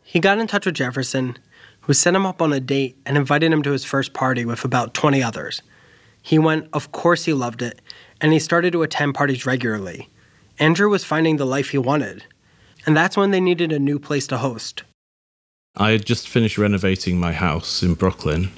He 0.10 0.20
got 0.20 0.40
in 0.40 0.48
touch 0.48 0.66
with 0.66 0.74
Jefferson, 0.74 1.38
who 1.82 1.94
set 1.94 2.16
him 2.16 2.26
up 2.26 2.42
on 2.42 2.52
a 2.52 2.60
date 2.60 2.98
and 3.06 3.16
invited 3.16 3.54
him 3.54 3.62
to 3.62 3.74
his 3.74 3.86
first 3.86 4.12
party 4.12 4.44
with 4.44 4.66
about 4.66 4.96
20 4.96 5.22
others. 5.22 5.62
He 6.24 6.40
went, 6.40 6.68
of 6.74 6.92
course, 6.92 7.26
he 7.26 7.34
loved 7.34 7.62
it, 7.62 7.80
and 8.20 8.34
he 8.34 8.40
started 8.40 8.74
to 8.74 8.82
attend 8.82 9.14
parties 9.14 9.46
regularly. 9.46 10.10
Andrew 10.58 10.90
was 10.90 11.04
finding 11.04 11.38
the 11.38 11.46
life 11.46 11.70
he 11.70 11.78
wanted, 11.78 12.24
and 12.88 12.98
that's 12.98 13.18
when 13.18 13.30
they 13.30 13.40
needed 13.40 13.72
a 13.72 13.78
new 13.78 14.00
place 14.00 14.26
to 14.28 14.40
host. 14.40 14.82
I 15.76 15.92
had 15.92 16.08
just 16.08 16.28
finished 16.28 16.58
renovating 16.58 17.20
my 17.20 17.32
house 17.32 17.84
in 17.84 17.94
Brooklyn, 17.94 18.50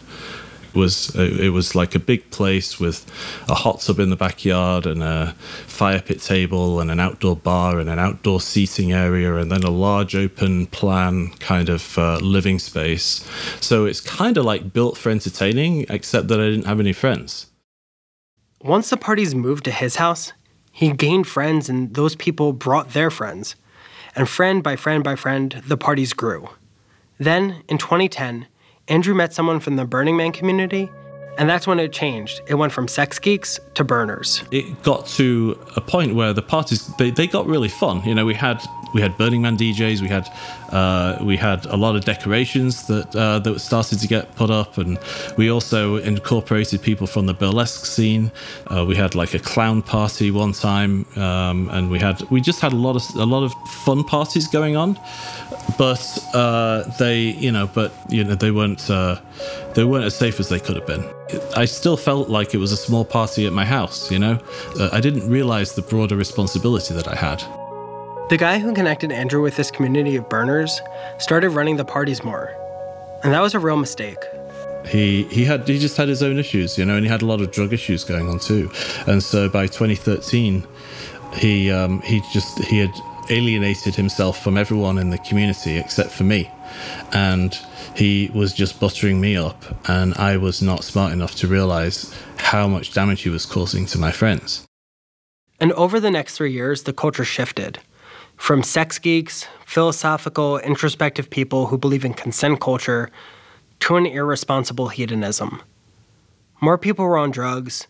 was 0.74 1.16
it 1.16 1.52
was 1.52 1.76
like 1.76 1.96
a 1.96 2.00
big 2.00 2.30
place 2.32 2.80
with 2.80 3.06
a 3.50 3.56
hot 3.56 3.82
tub 3.82 4.00
in 4.00 4.10
the 4.10 4.16
backyard 4.16 4.86
and 4.86 5.04
a 5.04 5.34
fire 5.68 6.02
pit 6.02 6.22
table 6.22 6.80
and 6.80 6.90
an 6.92 7.00
outdoor 7.00 7.36
bar 7.36 7.80
and 7.80 7.90
an 7.90 8.00
outdoor 8.00 8.40
seating 8.42 8.92
area 8.92 9.36
and 9.36 9.52
then 9.52 9.64
a 9.64 9.70
large 9.70 10.16
open 10.16 10.66
plan 10.68 11.30
kind 11.40 11.70
of 11.70 11.98
uh, 11.98 12.18
living 12.18 12.60
space. 12.60 13.28
So 13.60 13.86
it's 13.86 14.02
kind 14.02 14.38
of 14.38 14.46
like 14.46 14.74
built 14.74 14.98
for 14.98 15.10
entertaining, 15.10 15.86
except 15.90 16.28
that 16.30 16.40
I 16.40 16.46
didn't 16.46 16.66
have 16.66 16.80
any 16.80 16.94
friends. 16.94 17.48
Once 18.62 18.90
the 18.90 18.98
parties 18.98 19.34
moved 19.34 19.66
to 19.66 19.72
his 19.72 19.96
house, 19.96 20.34
he 20.72 20.92
gained 20.92 21.28
friends 21.28 21.68
and 21.70 21.94
those 21.96 22.16
people 22.16 22.54
brought 22.54 22.92
their 22.92 23.10
friends. 23.10 23.56
And 24.16 24.28
friend 24.28 24.62
by 24.62 24.76
friend 24.76 25.04
by 25.04 25.16
friend, 25.16 25.62
the 25.68 25.78
parties 25.78 26.14
grew. 26.14 26.50
Then, 27.18 27.64
in 27.68 27.78
2010, 27.78 28.48
Andrew 28.92 29.16
met 29.16 29.32
someone 29.32 29.62
from 29.62 29.78
the 29.78 29.86
Burning 29.86 30.18
Man 30.18 30.34
community, 30.34 30.92
and 31.38 31.50
that's 31.50 31.66
when 31.66 31.80
it 31.80 31.94
changed. 31.94 32.42
It 32.48 32.56
went 32.56 32.74
from 32.74 32.90
sex 32.90 33.20
geeks 33.20 33.58
to 33.76 33.86
burners. 33.86 34.44
It 34.52 34.84
got 34.84 35.08
to 35.16 35.58
a 35.78 35.82
point 35.82 36.14
where 36.14 36.34
the 36.34 36.42
parties 36.42 36.94
they, 36.98 37.10
they 37.10 37.26
got 37.26 37.48
really 37.48 37.70
fun. 37.70 38.04
You 38.04 38.14
know, 38.14 38.26
we 38.26 38.34
had 38.34 38.62
we 38.94 39.02
had 39.02 39.18
Burning 39.18 39.42
Man 39.42 39.58
DJs, 39.58 40.02
we 40.02 40.08
had 40.08 40.30
uh, 40.72 41.18
we 41.22 41.38
had 41.38 41.66
a 41.66 41.76
lot 41.76 41.96
of 41.96 42.06
decorations 42.06 42.88
that 42.88 43.16
uh, 43.16 43.40
that 43.40 43.60
started 43.60 44.00
to 44.00 44.08
get 44.08 44.34
put 44.36 44.50
up, 44.50 44.78
and 44.78 44.98
we 45.38 45.50
also 45.50 45.98
incorporated 45.98 46.82
people 46.82 47.08
from 47.08 47.26
the 47.26 47.34
burlesque 47.34 47.86
scene. 47.86 48.32
Uh, 48.68 48.86
we 48.88 48.96
had 48.96 49.16
like 49.16 49.34
a 49.34 49.40
clown 49.40 49.82
party 49.82 50.32
one 50.32 50.54
time, 50.54 51.06
um, 51.18 51.70
and 51.72 51.90
we 51.90 52.00
had 52.00 52.22
we 52.30 52.42
just 52.42 52.62
had 52.62 52.74
a 52.74 52.76
lot 52.76 52.96
of 52.96 53.04
a 53.16 53.26
lot 53.26 53.44
of 53.44 53.54
fun 53.86 54.04
parties 54.04 54.48
going 54.48 54.76
on. 54.76 55.00
But 55.78 56.18
uh, 56.34 56.84
they, 56.98 57.20
you 57.20 57.52
know, 57.52 57.68
but 57.68 57.94
you 58.10 58.24
know, 58.24 58.36
they 58.36 58.52
weren't 58.52 58.90
uh, 58.90 59.20
they 59.74 59.84
weren't 59.84 60.06
as 60.06 60.16
safe 60.16 60.40
as 60.40 60.50
they 60.50 60.60
could 60.60 60.76
have 60.76 60.88
been. 60.88 61.04
I 61.56 61.66
still 61.66 61.98
felt 61.98 62.30
like 62.30 62.54
it 62.54 62.58
was 62.58 62.72
a 62.72 62.78
small 62.78 63.06
party 63.06 63.46
at 63.48 63.54
my 63.54 63.66
house. 63.66 64.12
You 64.12 64.20
know, 64.20 64.40
uh, 64.80 64.90
I 64.92 65.00
didn't 65.00 65.30
realize 65.30 65.74
the 65.74 65.82
broader 65.82 66.16
responsibility 66.16 66.94
that 66.94 67.08
I 67.08 67.16
had. 67.16 67.44
The 68.30 68.38
guy 68.38 68.60
who 68.60 68.74
connected 68.74 69.12
Andrew 69.12 69.42
with 69.42 69.58
this 69.58 69.72
community 69.72 70.16
of 70.16 70.30
burners 70.30 70.82
started 71.18 71.50
running 71.50 71.76
the 71.76 71.86
parties 71.86 72.24
more. 72.24 72.56
And 73.24 73.34
that 73.34 73.42
was 73.42 73.54
a 73.54 73.60
real 73.60 73.78
mistake. 73.78 74.18
He 74.88 75.24
he 75.26 75.46
had 75.46 75.68
he 75.68 75.78
just 75.78 75.98
had 75.98 76.08
his 76.08 76.24
own 76.24 76.40
issues, 76.40 76.78
you 76.78 76.86
know, 76.86 76.96
and 76.96 77.06
he 77.06 77.12
had 77.12 77.22
a 77.22 77.26
lot 77.26 77.42
of 77.42 77.52
drug 77.52 77.72
issues 77.72 78.04
going 78.04 78.28
on 78.28 78.40
too. 78.40 78.72
And 79.06 79.22
so 79.22 79.48
by 79.48 79.68
2013, 79.68 80.66
he 81.36 81.72
um, 81.72 82.02
he 82.02 82.22
just 82.34 82.58
he 82.64 82.80
had 82.80 82.94
alienated 83.30 83.96
himself 83.96 84.44
from 84.44 84.58
everyone 84.58 84.98
in 84.98 85.12
the 85.12 85.20
community 85.20 85.78
except 85.78 86.12
for 86.12 86.24
me, 86.24 86.50
and 87.14 87.58
he 87.96 88.32
was 88.34 88.54
just 88.54 88.80
buttering 88.80 89.22
me 89.22 89.36
up, 89.38 89.64
and 89.90 90.16
I 90.16 90.38
was 90.38 90.62
not 90.62 90.84
smart 90.84 91.14
enough 91.14 91.36
to 91.36 91.48
realize 91.48 92.14
how 92.38 92.68
much 92.68 92.94
damage 92.94 93.22
he 93.22 93.30
was 93.30 93.46
causing 93.46 93.86
to 93.88 94.00
my 94.00 94.12
friends. 94.12 94.66
And 95.60 95.72
over 95.74 96.00
the 96.00 96.10
next 96.10 96.38
three 96.38 96.52
years, 96.52 96.84
the 96.84 96.94
culture 96.94 97.26
shifted 97.26 97.80
from 98.42 98.64
sex 98.64 98.98
geeks, 98.98 99.46
philosophical, 99.68 100.58
introspective 100.58 101.30
people 101.30 101.68
who 101.68 101.78
believe 101.78 102.04
in 102.04 102.12
consent 102.12 102.60
culture, 102.60 103.08
to 103.80 103.98
an 103.98 104.06
irresponsible 104.08 104.88
hedonism. 104.88 105.62
More 106.60 106.80
people 106.80 107.06
were 107.06 107.20
on 107.20 107.30
drugs, 107.30 107.86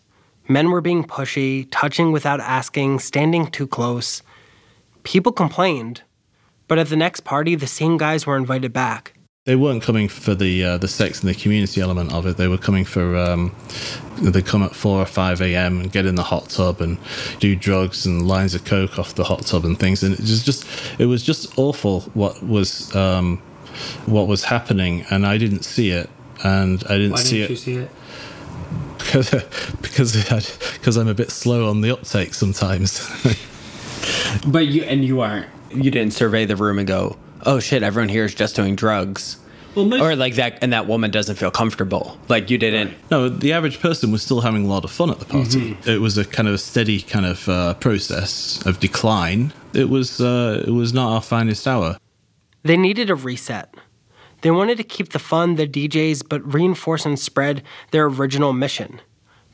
men 0.46 0.70
were 0.70 0.82
being 0.82 1.04
pushy, 1.04 1.66
touching 1.70 2.12
without 2.12 2.38
asking, 2.38 2.98
standing 2.98 3.46
too 3.46 3.66
close. 3.66 4.22
People 5.04 5.32
complained, 5.32 6.02
but 6.68 6.78
at 6.78 6.88
the 6.88 6.96
next 6.96 7.20
party, 7.20 7.54
the 7.54 7.66
same 7.66 7.96
guys 7.96 8.26
were 8.26 8.36
invited 8.36 8.74
back. 8.74 9.14
They 9.44 9.56
weren't 9.56 9.82
coming 9.82 10.06
for 10.06 10.36
the 10.36 10.64
uh, 10.64 10.78
the 10.78 10.86
sex 10.86 11.20
and 11.20 11.28
the 11.28 11.34
community 11.34 11.80
element 11.80 12.12
of 12.12 12.26
it. 12.26 12.36
They 12.36 12.46
were 12.46 12.58
coming 12.58 12.84
for 12.84 13.16
um, 13.16 13.52
they 14.20 14.40
come 14.40 14.62
at 14.62 14.72
four 14.72 15.00
or 15.00 15.04
five 15.04 15.40
a.m. 15.42 15.80
and 15.80 15.90
get 15.90 16.06
in 16.06 16.14
the 16.14 16.22
hot 16.22 16.48
tub 16.48 16.80
and 16.80 16.96
do 17.40 17.56
drugs 17.56 18.06
and 18.06 18.28
lines 18.28 18.54
of 18.54 18.64
coke 18.64 19.00
off 19.00 19.16
the 19.16 19.24
hot 19.24 19.44
tub 19.44 19.64
and 19.64 19.76
things. 19.76 20.04
And 20.04 20.14
it 20.14 20.20
was 20.20 20.44
just 20.44 20.64
it 21.00 21.06
was 21.06 21.24
just 21.24 21.58
awful 21.58 22.02
what 22.14 22.40
was 22.46 22.94
um, 22.94 23.38
what 24.06 24.28
was 24.28 24.44
happening, 24.44 25.04
and 25.10 25.26
I 25.26 25.38
didn't 25.38 25.64
see 25.64 25.90
it, 25.90 26.08
and 26.44 26.84
I 26.84 26.96
didn't 26.96 27.12
Why 27.14 27.18
see 27.18 27.38
didn't 27.38 27.44
it 27.46 27.50
you 27.50 27.56
see 27.56 27.76
it? 27.78 27.90
because 28.98 29.30
because 29.82 30.56
because 30.74 30.96
I'm 30.96 31.08
a 31.08 31.14
bit 31.14 31.32
slow 31.32 31.68
on 31.68 31.80
the 31.80 31.90
uptake 31.90 32.34
sometimes. 32.34 33.10
But 34.46 34.66
you 34.66 34.82
and 34.84 35.04
you 35.04 35.20
aren't. 35.20 35.46
You 35.70 35.90
didn't 35.90 36.14
survey 36.14 36.44
the 36.46 36.56
room 36.56 36.78
and 36.78 36.88
go, 36.88 37.16
"Oh 37.44 37.60
shit, 37.60 37.82
everyone 37.82 38.08
here 38.08 38.24
is 38.24 38.34
just 38.34 38.56
doing 38.56 38.76
drugs," 38.76 39.38
well, 39.74 39.86
most, 39.86 40.00
or 40.00 40.16
like 40.16 40.34
that, 40.36 40.58
and 40.62 40.72
that 40.72 40.86
woman 40.86 41.10
doesn't 41.10 41.36
feel 41.36 41.50
comfortable. 41.50 42.18
Like 42.28 42.50
you 42.50 42.58
didn't. 42.58 42.94
No, 43.10 43.28
the 43.28 43.52
average 43.52 43.80
person 43.80 44.12
was 44.12 44.22
still 44.22 44.40
having 44.40 44.64
a 44.64 44.68
lot 44.68 44.84
of 44.84 44.90
fun 44.90 45.10
at 45.10 45.18
the 45.18 45.24
party. 45.24 45.76
It 45.86 46.00
was 46.00 46.18
a 46.18 46.24
kind 46.24 46.48
of 46.48 46.54
a 46.54 46.58
steady 46.58 47.00
kind 47.00 47.26
of 47.26 47.48
uh, 47.48 47.74
process 47.74 48.64
of 48.66 48.80
decline. 48.80 49.52
It 49.74 49.88
was 49.88 50.20
uh, 50.20 50.64
it 50.66 50.72
was 50.72 50.92
not 50.92 51.12
our 51.12 51.22
finest 51.22 51.66
hour. 51.66 51.98
They 52.62 52.76
needed 52.76 53.10
a 53.10 53.14
reset. 53.14 53.74
They 54.42 54.50
wanted 54.50 54.76
to 54.78 54.84
keep 54.84 55.10
the 55.10 55.18
fun, 55.18 55.54
the 55.54 55.66
DJs, 55.68 56.28
but 56.28 56.52
reinforce 56.52 57.06
and 57.06 57.18
spread 57.18 57.62
their 57.92 58.06
original 58.06 58.52
mission. 58.52 59.00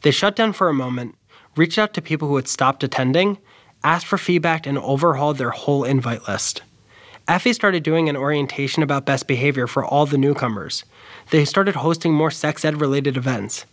They 0.02 0.10
shut 0.10 0.34
down 0.34 0.52
for 0.54 0.68
a 0.68 0.74
moment, 0.74 1.14
reached 1.56 1.78
out 1.78 1.92
to 1.94 2.02
people 2.02 2.28
who 2.28 2.36
had 2.36 2.48
stopped 2.48 2.82
attending, 2.82 3.38
asked 3.84 4.06
for 4.06 4.16
feedback, 4.18 4.66
and 4.66 4.78
overhauled 4.78 5.38
their 5.38 5.50
whole 5.50 5.84
invite 5.84 6.26
list. 6.26 6.62
Effie 7.28 7.52
started 7.52 7.82
doing 7.82 8.08
an 8.08 8.16
orientation 8.16 8.82
about 8.82 9.04
best 9.04 9.26
behavior 9.26 9.66
for 9.66 9.84
all 9.84 10.06
the 10.06 10.16
newcomers. 10.16 10.86
They 11.30 11.44
started 11.44 11.76
hosting 11.76 12.14
more 12.14 12.30
sex 12.30 12.64
ed 12.64 12.80
related 12.80 13.18
events. 13.18 13.66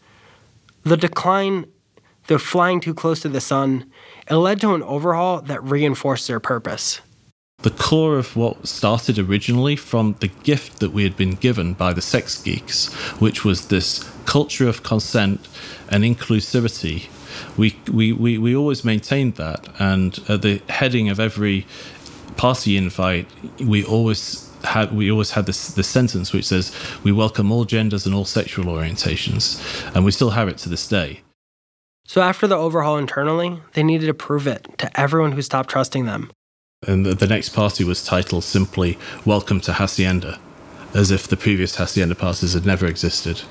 The 0.84 0.98
decline, 0.98 1.66
the 2.28 2.38
flying 2.38 2.82
too 2.82 2.94
close 2.94 3.22
to 3.22 3.30
the 3.30 3.40
sun, 3.40 3.90
it 4.30 4.36
led 4.36 4.60
to 4.60 4.76
an 4.76 4.84
overhaul 4.84 5.42
that 5.44 5.64
reinforced 5.64 6.28
their 6.28 6.42
purpose. 6.42 7.00
The 7.60 7.72
core 7.72 8.18
of 8.18 8.36
what 8.36 8.68
started 8.68 9.18
originally 9.18 9.78
from 9.78 10.18
the 10.20 10.28
gift 10.28 10.82
that 10.82 10.92
we 10.92 11.04
had 11.04 11.16
been 11.16 11.36
given 11.36 11.74
by 11.74 11.94
the 11.94 12.02
sex 12.02 12.44
geeks, 12.44 12.94
which 13.22 13.46
was 13.46 13.70
this 13.70 14.04
culture 14.26 14.68
of 14.68 14.84
consent 14.84 15.48
and 15.90 16.04
inclusivity. 16.04 17.08
We, 17.56 17.80
we, 17.92 18.12
we, 18.12 18.38
we 18.38 18.54
always 18.56 18.84
maintained 18.84 19.36
that, 19.36 19.68
and 19.80 20.20
at 20.28 20.42
the 20.42 20.62
heading 20.68 21.10
of 21.10 21.20
every 21.20 21.66
party 22.38 22.78
invite, 22.78 23.28
we 23.60 23.84
always 23.84 24.50
had 24.64 24.92
we 24.94 25.12
always 25.12 25.32
had 25.32 25.46
this 25.46 25.68
this 25.70 25.88
sentence 25.88 26.34
which 26.34 26.46
says 26.46 26.76
we 27.04 27.12
welcome 27.12 27.52
all 27.52 27.66
genders 27.66 28.06
and 28.06 28.16
all 28.16 28.26
sexual 28.26 28.66
orientations, 28.66 29.62
and 29.96 30.06
we 30.06 30.12
still 30.12 30.32
have 30.32 30.48
it 30.48 30.58
to 30.60 30.70
this 30.70 30.88
day. 30.88 31.22
So 32.08 32.22
after 32.22 32.48
the 32.48 32.56
overhaul 32.56 32.98
internally, 32.98 33.62
they 33.74 33.84
needed 33.84 34.08
to 34.08 34.14
prove 34.14 34.48
it 34.48 34.68
to 34.78 35.00
everyone 35.00 35.32
who 35.32 35.42
stopped 35.42 35.70
trusting 35.70 36.06
them. 36.06 36.32
And 36.88 37.06
the, 37.06 37.16
the 37.16 37.28
next 37.28 37.50
party 37.50 37.84
was 37.84 38.04
titled 38.04 38.44
simply 38.44 38.98
"Welcome 39.26 39.62
to 39.62 39.74
Hacienda," 39.74 40.40
as 40.94 41.12
if 41.12 41.28
the 41.28 41.38
previous 41.38 41.76
Hacienda 41.76 42.16
parties 42.16 42.54
had 42.54 42.66
never 42.66 42.86
existed, 42.86 43.42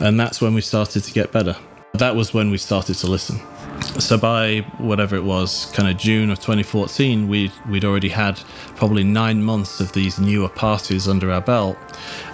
and 0.00 0.18
that's 0.18 0.40
when 0.40 0.54
we 0.54 0.60
started 0.60 1.04
to 1.04 1.12
get 1.12 1.32
better. 1.32 1.56
That 1.94 2.16
was 2.16 2.32
when 2.32 2.50
we 2.50 2.58
started 2.58 2.96
to 2.96 3.06
listen. 3.06 3.40
So 3.82 4.16
by 4.16 4.60
whatever 4.78 5.16
it 5.16 5.24
was, 5.24 5.70
kind 5.74 5.88
of 5.88 5.96
June 5.96 6.30
of 6.30 6.38
2014, 6.38 7.28
we 7.28 7.52
we'd 7.68 7.84
already 7.84 8.08
had 8.08 8.36
probably 8.76 9.04
nine 9.04 9.42
months 9.42 9.80
of 9.80 9.92
these 9.92 10.18
newer 10.18 10.48
parties 10.48 11.08
under 11.08 11.30
our 11.30 11.40
belt, 11.40 11.76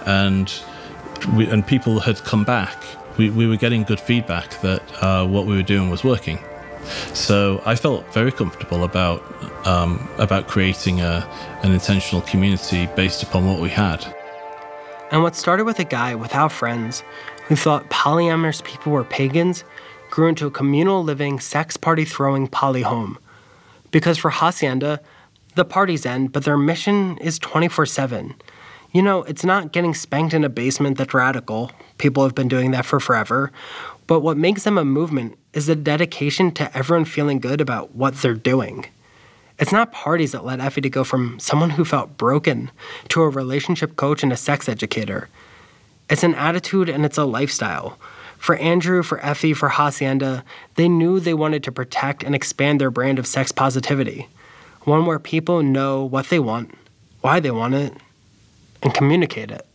and 0.06 0.52
we, 1.34 1.46
and 1.46 1.66
people 1.66 2.00
had 2.00 2.18
come 2.24 2.44
back. 2.44 2.76
We, 3.16 3.30
we 3.30 3.46
were 3.46 3.56
getting 3.56 3.82
good 3.82 3.98
feedback 3.98 4.60
that 4.60 4.82
uh, 5.02 5.26
what 5.26 5.46
we 5.46 5.56
were 5.56 5.62
doing 5.62 5.90
was 5.90 6.04
working. 6.04 6.38
So 7.12 7.60
I 7.66 7.74
felt 7.74 8.12
very 8.14 8.32
comfortable 8.32 8.84
about 8.84 9.22
um, 9.66 10.08
about 10.18 10.46
creating 10.46 11.00
a, 11.00 11.28
an 11.62 11.72
intentional 11.72 12.22
community 12.22 12.86
based 12.94 13.22
upon 13.22 13.46
what 13.46 13.60
we 13.60 13.68
had. 13.68 14.04
And 15.10 15.22
what 15.22 15.34
started 15.34 15.64
with 15.64 15.78
a 15.78 15.84
guy 15.84 16.14
without 16.14 16.52
friends 16.52 17.02
who 17.46 17.56
thought 17.56 17.88
polyamorous 17.88 18.62
people 18.62 18.92
were 18.92 19.04
pagans 19.04 19.64
grew 20.10 20.28
into 20.28 20.46
a 20.46 20.50
communal 20.50 21.02
living, 21.02 21.40
sex 21.40 21.76
party 21.76 22.04
throwing 22.04 22.48
poly 22.48 22.82
home. 22.82 23.18
Because 23.90 24.18
for 24.18 24.30
Hacienda, 24.30 25.00
the 25.54 25.64
parties 25.64 26.06
end, 26.06 26.32
but 26.32 26.44
their 26.44 26.58
mission 26.58 27.18
is 27.18 27.38
24 27.38 27.86
7. 27.86 28.34
You 28.92 29.02
know, 29.02 29.22
it's 29.24 29.44
not 29.44 29.72
getting 29.72 29.94
spanked 29.94 30.34
in 30.34 30.44
a 30.44 30.48
basement 30.48 30.96
that's 30.96 31.12
radical. 31.12 31.70
People 31.98 32.22
have 32.22 32.34
been 32.34 32.48
doing 32.48 32.70
that 32.70 32.86
for 32.86 33.00
forever. 33.00 33.52
But 34.06 34.20
what 34.20 34.38
makes 34.38 34.64
them 34.64 34.78
a 34.78 34.84
movement 34.84 35.36
is 35.52 35.66
the 35.66 35.76
dedication 35.76 36.50
to 36.52 36.74
everyone 36.76 37.04
feeling 37.04 37.40
good 37.40 37.60
about 37.60 37.94
what 37.94 38.14
they're 38.16 38.34
doing. 38.34 38.86
It's 39.58 39.72
not 39.72 39.92
parties 39.92 40.32
that 40.32 40.44
led 40.44 40.60
Effie 40.60 40.80
to 40.80 40.88
go 40.88 41.04
from 41.04 41.38
someone 41.38 41.70
who 41.70 41.84
felt 41.84 42.16
broken 42.16 42.70
to 43.08 43.22
a 43.22 43.28
relationship 43.28 43.96
coach 43.96 44.22
and 44.22 44.32
a 44.32 44.36
sex 44.36 44.68
educator. 44.68 45.28
It's 46.08 46.22
an 46.22 46.34
attitude 46.36 46.88
and 46.88 47.04
it's 47.04 47.18
a 47.18 47.24
lifestyle. 47.24 47.98
For 48.38 48.56
Andrew, 48.56 49.02
for 49.02 49.18
Effie, 49.24 49.52
for 49.52 49.68
Hacienda, 49.68 50.44
they 50.76 50.88
knew 50.88 51.20
they 51.20 51.34
wanted 51.34 51.62
to 51.64 51.72
protect 51.72 52.22
and 52.22 52.34
expand 52.34 52.80
their 52.80 52.90
brand 52.90 53.18
of 53.18 53.26
sex 53.26 53.52
positivity. 53.52 54.28
One 54.84 55.04
where 55.04 55.18
people 55.18 55.62
know 55.62 56.04
what 56.04 56.28
they 56.30 56.38
want, 56.38 56.72
why 57.20 57.40
they 57.40 57.50
want 57.50 57.74
it, 57.74 57.92
and 58.82 58.94
communicate 58.94 59.50
it. 59.50 59.66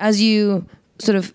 as 0.00 0.20
you 0.20 0.66
sort 0.98 1.16
of 1.16 1.32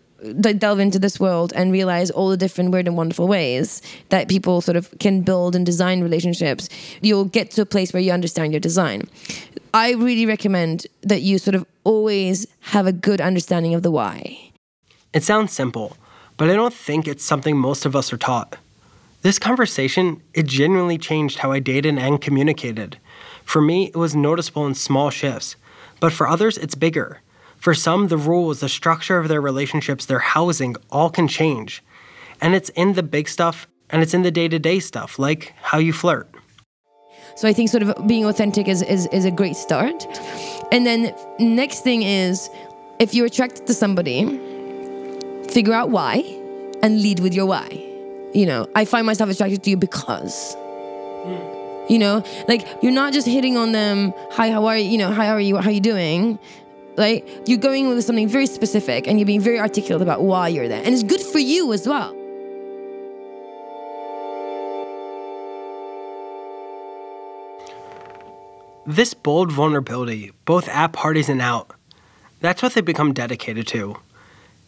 delve 0.58 0.80
into 0.80 0.98
this 0.98 1.20
world 1.20 1.54
and 1.56 1.72
realize 1.72 2.10
all 2.10 2.30
the 2.30 2.38
different 2.38 2.72
weird 2.72 2.88
and 2.88 2.98
wonderful 2.98 3.28
ways 3.28 3.82
that 4.10 4.28
people 4.28 4.60
sort 4.60 4.76
of 4.76 4.92
can 5.00 5.22
build 5.22 5.56
and 5.56 5.66
design 5.66 6.02
relationships, 6.02 6.68
you'll 7.02 7.26
get 7.26 7.52
to 7.52 7.62
a 7.62 7.66
place 7.66 7.94
where 7.94 8.02
you 8.02 8.12
understand 8.12 8.52
your 8.52 8.60
design. 8.60 9.08
I 9.74 9.94
really 9.94 10.26
recommend 10.26 10.88
that 11.04 11.22
you 11.22 11.38
sort 11.38 11.54
of 11.54 11.66
always 11.84 12.48
have 12.62 12.88
a 12.88 12.94
good 12.94 13.22
understanding 13.22 13.76
of 13.76 13.84
the 13.84 13.92
why. 13.92 14.52
It 15.16 15.24
sounds 15.24 15.54
simple, 15.54 15.96
but 16.36 16.50
I 16.50 16.56
don't 16.56 16.74
think 16.74 17.08
it's 17.08 17.24
something 17.24 17.56
most 17.56 17.86
of 17.86 17.96
us 17.96 18.12
are 18.12 18.18
taught. 18.18 18.58
This 19.22 19.40
conversation, 19.40 20.22
it 20.34 20.46
genuinely 20.46 20.98
changed 20.98 21.40
how 21.40 21.54
I 21.54 21.60
dated 21.60 21.98
and 21.98 22.20
communicated. 22.20 22.98
For 23.46 23.62
me, 23.62 23.86
it 23.86 23.96
was 23.96 24.14
noticeable 24.14 24.68
in 24.68 24.76
small 24.76 25.10
shifts, 25.10 25.56
but 26.02 26.12
for 26.12 26.28
others, 26.28 26.58
it's 26.58 26.76
bigger. 26.76 27.22
For 27.56 27.74
some, 27.74 28.10
the 28.10 28.18
rules, 28.18 28.60
the 28.60 28.68
structure 28.68 29.18
of 29.18 29.30
their 29.30 29.40
relationships, 29.40 30.06
their 30.06 30.20
housing, 30.20 30.76
all 30.92 31.10
can 31.10 31.30
change. 31.30 31.82
And 32.42 32.54
it's 32.54 32.68
in 32.72 32.92
the 32.94 33.02
big 33.02 33.30
stuff 33.30 33.70
and 33.90 34.02
it's 34.04 34.14
in 34.14 34.24
the 34.24 34.32
day 34.32 34.50
to 34.50 34.60
day 34.60 34.82
stuff, 34.82 35.18
like 35.18 35.54
how 35.62 35.78
you 35.78 35.94
flirt. 35.94 36.30
So 37.38 37.48
I 37.48 37.54
think 37.54 37.70
sort 37.70 37.84
of 37.84 38.06
being 38.06 38.26
authentic 38.26 38.68
is, 38.68 38.82
is, 38.82 39.08
is 39.14 39.24
a 39.24 39.32
great 39.32 39.56
start. 39.56 40.06
And 40.74 40.86
then 40.86 41.16
next 41.40 41.86
thing 41.86 42.04
is 42.04 42.50
if 43.00 43.14
you're 43.14 43.28
attracted 43.28 43.66
to 43.68 43.74
somebody, 43.74 44.55
figure 45.56 45.74
out 45.74 45.90
why 45.90 46.18
and 46.84 47.02
lead 47.02 47.22
with 47.22 47.34
your 47.34 47.46
why. 47.46 47.70
You 48.34 48.46
know, 48.46 48.68
I 48.76 48.84
find 48.84 49.06
myself 49.06 49.30
attracted 49.30 49.64
to 49.64 49.70
you 49.70 49.78
because. 49.78 50.54
Hmm. 50.54 51.54
You 51.88 51.98
know, 51.98 52.26
like 52.50 52.68
you're 52.82 52.92
not 52.92 53.14
just 53.14 53.26
hitting 53.26 53.56
on 53.56 53.72
them, 53.72 54.14
hi, 54.32 54.52
how 54.52 54.66
are 54.66 54.78
you? 54.78 54.90
You 54.90 54.98
know, 54.98 55.14
hi, 55.14 55.28
how 55.28 55.34
are 55.34 55.40
you? 55.40 55.56
How 55.56 55.70
are 55.70 55.72
you 55.72 55.80
doing? 55.80 56.40
Like 56.98 57.26
you're 57.46 57.60
going 57.60 57.88
with 57.88 58.04
something 58.04 58.28
very 58.28 58.48
specific 58.48 59.08
and 59.08 59.18
you're 59.18 59.26
being 59.26 59.40
very 59.40 59.58
articulate 59.58 60.02
about 60.02 60.24
why 60.24 60.50
you're 60.50 60.68
there. 60.68 60.84
And 60.84 60.94
it's 60.94 61.04
good 61.04 61.22
for 61.22 61.40
you 61.40 61.72
as 61.72 61.88
well. 61.88 62.12
This 68.86 69.14
bold 69.14 69.54
vulnerability, 69.54 70.34
both 70.44 70.68
at 70.68 70.92
parties 70.92 71.30
and 71.30 71.42
out, 71.42 71.72
that's 72.42 72.62
what 72.62 72.74
they 72.74 72.82
become 72.82 73.14
dedicated 73.14 73.68
to. 73.68 73.96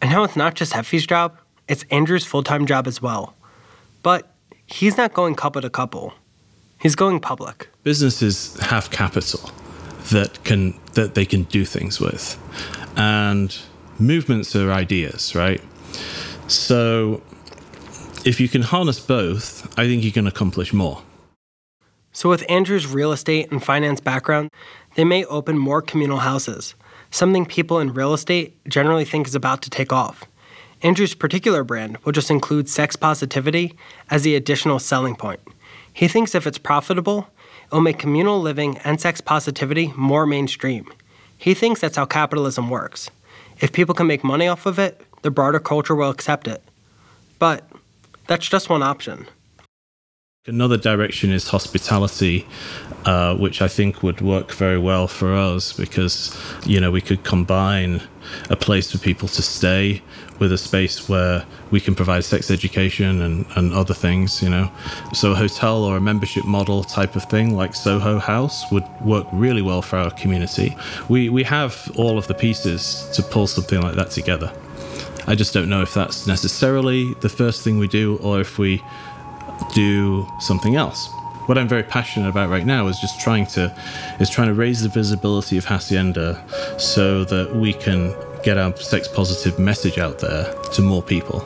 And 0.02 0.12
now 0.12 0.24
it's 0.24 0.36
not 0.36 0.56
just 0.56 0.74
Effie's 0.74 1.06
job, 1.06 1.38
it's 1.68 1.84
Andrew's 1.92 2.26
full 2.26 2.44
time 2.44 2.66
job 2.66 2.88
as 2.88 3.02
well. 3.02 3.34
But 4.04 4.32
he's 4.66 4.98
not 4.98 5.14
going 5.14 5.36
couple 5.36 5.62
to 5.62 5.70
couple, 5.70 6.14
he's 6.82 6.96
going 6.96 7.20
public. 7.20 7.70
Businesses 7.84 8.60
have 8.62 8.92
capital 8.92 9.52
that 10.12 10.44
can 10.44 10.80
that 10.94 11.16
they 11.16 11.26
can 11.26 11.44
do 11.44 11.66
things 11.66 12.00
with. 12.00 12.38
And 12.96 13.58
movements 14.00 14.56
are 14.56 14.72
ideas, 14.72 15.36
right? 15.36 15.62
So 16.48 17.22
if 18.26 18.40
you 18.40 18.50
can 18.50 18.62
harness 18.62 19.00
both, 19.00 19.68
I 19.80 19.88
think 19.88 20.04
you 20.04 20.12
can 20.12 20.28
accomplish 20.28 20.74
more. 20.74 21.02
So, 22.12 22.30
with 22.30 22.44
Andrew's 22.50 22.88
real 22.88 23.12
estate 23.12 23.52
and 23.52 23.64
finance 23.64 24.00
background, 24.02 24.50
they 24.96 25.06
may 25.06 25.24
open 25.26 25.58
more 25.58 25.82
communal 25.82 26.18
houses, 26.18 26.74
something 27.12 27.46
people 27.46 27.80
in 27.80 27.94
real 27.94 28.14
estate 28.14 28.58
generally 28.68 29.06
think 29.06 29.28
is 29.28 29.36
about 29.36 29.62
to 29.64 29.70
take 29.70 29.92
off. 29.94 30.26
Andrew's 30.84 31.16
particular 31.16 31.64
brand 31.64 31.98
will 32.00 32.12
just 32.12 32.30
include 32.30 32.70
sex 32.70 32.96
positivity 32.96 33.74
as 34.12 34.24
the 34.24 34.36
additional 34.36 34.80
selling 34.80 35.16
point. 35.16 35.40
He 35.92 36.08
thinks 36.08 36.36
if 36.36 36.46
it's 36.46 36.60
profitable, 36.60 37.28
it'll 37.68 37.82
make 37.82 37.98
communal 37.98 38.40
living 38.40 38.78
and 38.84 39.02
sex 39.02 39.20
positivity 39.20 39.92
more 39.96 40.28
mainstream. 40.28 40.88
He 41.38 41.54
thinks 41.54 41.82
that's 41.82 41.98
how 41.98 42.06
capitalism 42.06 42.70
works. 42.70 43.10
If 43.60 43.74
people 43.74 43.96
can 43.96 44.08
make 44.08 44.24
money 44.24 44.48
off 44.48 44.66
of 44.66 44.78
it, 44.78 45.02
the 45.24 45.32
broader 45.32 45.60
culture 45.60 45.96
will 45.96 46.10
accept 46.12 46.48
it. 46.48 46.62
But 47.40 47.68
that's 48.28 48.48
just 48.48 48.70
one 48.70 48.84
option. 48.84 49.28
Another 50.48 50.78
direction 50.78 51.30
is 51.34 51.50
hospitality, 51.50 52.48
uh, 53.04 53.36
which 53.36 53.62
I 53.62 53.68
think 53.68 54.02
would 54.02 54.22
work 54.22 54.54
very 54.54 54.80
well 54.80 55.06
for 55.06 55.34
us 55.34 55.74
because, 55.74 56.34
you 56.66 56.80
know, 56.80 56.90
we 56.90 57.02
could 57.02 57.26
combine 57.26 58.02
a 58.50 58.56
place 58.56 58.90
for 58.90 58.98
people 58.98 59.28
to 59.28 59.42
stay 59.42 60.02
with 60.40 60.54
a 60.54 60.58
space 60.58 61.10
where 61.10 61.46
we 61.70 61.82
can 61.82 61.96
provide 61.96 62.24
sex 62.24 62.50
education 62.50 63.22
and, 63.22 63.46
and 63.58 63.74
other 63.74 63.94
things, 63.94 64.42
you 64.42 64.50
know. 64.50 64.72
So 65.12 65.34
a 65.34 65.36
hotel 65.36 65.84
or 65.84 65.98
a 65.98 66.02
membership 66.02 66.46
model 66.46 66.86
type 66.86 67.18
of 67.18 67.26
thing 67.26 67.54
like 67.54 67.76
Soho 67.76 68.18
House 68.18 68.72
would 68.72 68.86
work 69.02 69.28
really 69.34 69.62
well 69.62 69.82
for 69.82 69.98
our 69.98 70.12
community. 70.12 70.78
We, 71.10 71.28
we 71.28 71.44
have 71.44 71.92
all 71.98 72.18
of 72.18 72.28
the 72.28 72.34
pieces 72.34 73.10
to 73.16 73.22
pull 73.22 73.48
something 73.48 73.82
like 73.82 73.96
that 73.96 74.12
together. 74.12 74.54
I 75.28 75.36
just 75.36 75.54
don't 75.54 75.68
know 75.68 75.82
if 75.82 75.94
that's 75.94 76.26
necessarily 76.26 77.14
the 77.16 77.28
first 77.28 77.66
thing 77.66 77.80
we 77.80 77.90
do 77.90 78.16
or 78.24 78.40
if 78.40 78.58
we 78.58 78.82
do 79.74 80.28
something 80.40 80.76
else. 80.76 81.10
What 81.48 81.58
I'm 81.58 81.68
very 81.68 81.84
passionate 81.84 82.28
about 82.30 82.50
right 82.50 82.66
now 82.66 82.88
is 82.88 83.00
just 83.00 83.20
trying 83.22 83.46
to 83.48 83.74
is 84.20 84.30
trying 84.30 84.48
to 84.48 84.54
raise 84.54 84.82
the 84.82 84.90
visibility 84.90 85.58
of 85.58 85.66
Hacienda 85.66 86.44
so 86.78 87.24
that 87.26 87.56
we 87.56 87.74
can 87.74 88.14
get 88.44 88.58
our 88.58 88.76
sex 88.76 89.08
positive 89.08 89.58
message 89.58 89.98
out 89.98 90.20
there 90.20 90.54
to 90.74 90.82
more 90.82 91.02
people. 91.02 91.44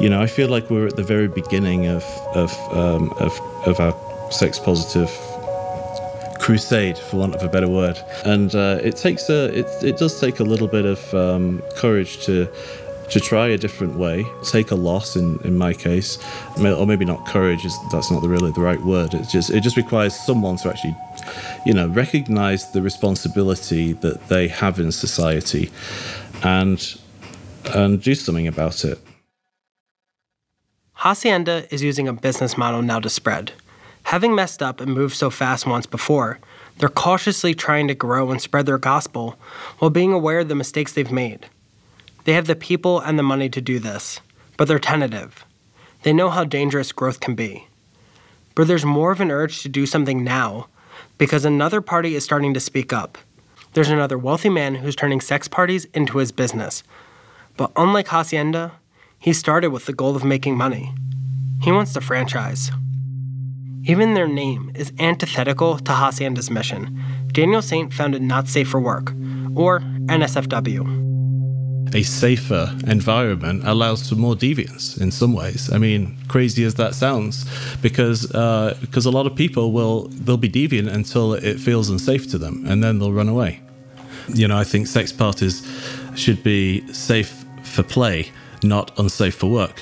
You 0.00 0.08
know, 0.08 0.20
I 0.22 0.26
feel 0.26 0.48
like 0.48 0.70
we're 0.70 0.86
at 0.86 0.96
the 0.96 1.02
very 1.02 1.28
beginning 1.28 1.86
of 1.86 2.04
of 2.34 2.52
um, 2.72 3.12
of, 3.18 3.32
of 3.66 3.80
our 3.80 3.94
sex 4.30 4.58
positive 4.58 5.10
crusade, 6.44 6.98
for 6.98 7.16
want 7.16 7.34
of 7.34 7.42
a 7.42 7.48
better 7.48 7.68
word. 7.68 7.98
And 8.24 8.54
uh, 8.54 8.78
it 8.82 8.96
takes 8.96 9.30
a 9.30 9.58
it, 9.60 9.66
it 9.82 9.96
does 9.96 10.20
take 10.20 10.40
a 10.40 10.44
little 10.44 10.68
bit 10.68 10.84
of 10.84 11.14
um, 11.14 11.62
courage 11.76 12.24
to 12.26 12.48
to 13.10 13.20
try 13.20 13.48
a 13.48 13.58
different 13.58 13.96
way, 13.96 14.26
take 14.42 14.70
a 14.70 14.74
loss 14.74 15.16
in, 15.16 15.38
in 15.44 15.56
my 15.58 15.72
case, 15.72 16.18
or 16.56 16.86
maybe 16.86 17.04
not 17.04 17.26
courage 17.26 17.64
is 17.64 17.76
that's 17.92 18.10
not 18.10 18.22
really 18.22 18.52
the 18.52 18.60
right 18.60 18.80
word. 18.80 19.14
It 19.14 19.28
just 19.28 19.50
it 19.50 19.62
just 19.62 19.76
requires 19.76 20.14
someone 20.14 20.56
to 20.58 20.70
actually, 20.70 20.96
you 21.66 21.74
know, 21.74 21.88
recognize 21.88 22.70
the 22.72 22.82
responsibility 22.82 23.92
that 23.94 24.28
they 24.28 24.48
have 24.48 24.78
in 24.80 24.92
society, 24.92 25.70
and 26.42 26.98
and 27.74 28.02
do 28.02 28.14
something 28.14 28.46
about 28.46 28.84
it. 28.84 28.98
Hacienda 30.94 31.66
is 31.70 31.82
using 31.82 32.08
a 32.08 32.12
business 32.12 32.56
model 32.56 32.80
now 32.82 33.00
to 33.00 33.10
spread. 33.10 33.52
Having 34.04 34.34
messed 34.34 34.62
up 34.62 34.80
and 34.80 34.92
moved 34.92 35.16
so 35.16 35.30
fast 35.30 35.66
once 35.66 35.86
before, 35.86 36.38
they're 36.78 36.88
cautiously 36.88 37.54
trying 37.54 37.88
to 37.88 37.94
grow 37.94 38.30
and 38.30 38.40
spread 38.40 38.66
their 38.66 38.78
gospel 38.78 39.38
while 39.78 39.90
being 39.90 40.12
aware 40.12 40.40
of 40.40 40.48
the 40.48 40.54
mistakes 40.54 40.92
they've 40.92 41.10
made. 41.10 41.46
They 42.24 42.32
have 42.32 42.46
the 42.46 42.56
people 42.56 43.00
and 43.00 43.18
the 43.18 43.22
money 43.22 43.50
to 43.50 43.60
do 43.60 43.78
this, 43.78 44.20
but 44.56 44.66
they're 44.66 44.78
tentative. 44.78 45.44
They 46.02 46.12
know 46.14 46.30
how 46.30 46.44
dangerous 46.44 46.90
growth 46.90 47.20
can 47.20 47.34
be. 47.34 47.68
But 48.54 48.66
there's 48.66 48.84
more 48.84 49.12
of 49.12 49.20
an 49.20 49.30
urge 49.30 49.62
to 49.62 49.68
do 49.68 49.84
something 49.84 50.24
now 50.24 50.68
because 51.18 51.44
another 51.44 51.82
party 51.82 52.14
is 52.14 52.24
starting 52.24 52.54
to 52.54 52.60
speak 52.60 52.92
up. 52.92 53.18
There's 53.74 53.90
another 53.90 54.16
wealthy 54.16 54.48
man 54.48 54.76
who's 54.76 54.96
turning 54.96 55.20
sex 55.20 55.48
parties 55.48 55.84
into 55.92 56.18
his 56.18 56.32
business. 56.32 56.82
But 57.58 57.72
unlike 57.76 58.08
Hacienda, 58.08 58.72
he 59.18 59.32
started 59.32 59.68
with 59.70 59.84
the 59.84 59.92
goal 59.92 60.16
of 60.16 60.24
making 60.24 60.56
money. 60.56 60.94
He 61.62 61.72
wants 61.72 61.92
to 61.92 62.00
franchise. 62.00 62.70
Even 63.84 64.14
their 64.14 64.28
name 64.28 64.72
is 64.74 64.92
antithetical 64.98 65.78
to 65.78 65.92
Hacienda's 65.92 66.50
mission. 66.50 67.02
Daniel 67.32 67.60
Saint 67.60 67.92
founded 67.92 68.22
Not 68.22 68.48
Safe 68.48 68.68
for 68.68 68.80
Work, 68.80 69.12
or 69.54 69.80
NSFW 69.80 71.13
a 71.94 72.02
safer 72.02 72.76
environment 72.88 73.62
allows 73.64 74.08
for 74.08 74.16
more 74.16 74.34
deviance 74.34 75.00
in 75.00 75.12
some 75.12 75.32
ways. 75.32 75.72
I 75.72 75.78
mean, 75.78 76.16
crazy 76.28 76.64
as 76.64 76.74
that 76.74 76.94
sounds, 76.94 77.46
because 77.80 78.34
uh, 78.34 78.76
because 78.80 79.06
a 79.06 79.10
lot 79.10 79.26
of 79.26 79.36
people 79.36 79.72
will 79.72 80.08
they'll 80.08 80.36
be 80.36 80.50
deviant 80.50 80.92
until 80.92 81.34
it 81.34 81.58
feels 81.60 81.88
unsafe 81.88 82.28
to 82.32 82.38
them, 82.38 82.64
and 82.66 82.82
then 82.82 82.98
they'll 82.98 83.12
run 83.12 83.28
away. 83.28 83.60
You 84.28 84.48
know, 84.48 84.58
I 84.58 84.64
think 84.64 84.88
sex 84.88 85.12
parties 85.12 85.64
should 86.16 86.42
be 86.42 86.86
safe 86.92 87.44
for 87.62 87.84
play, 87.84 88.32
not 88.62 88.98
unsafe 88.98 89.36
for 89.36 89.50
work. 89.50 89.80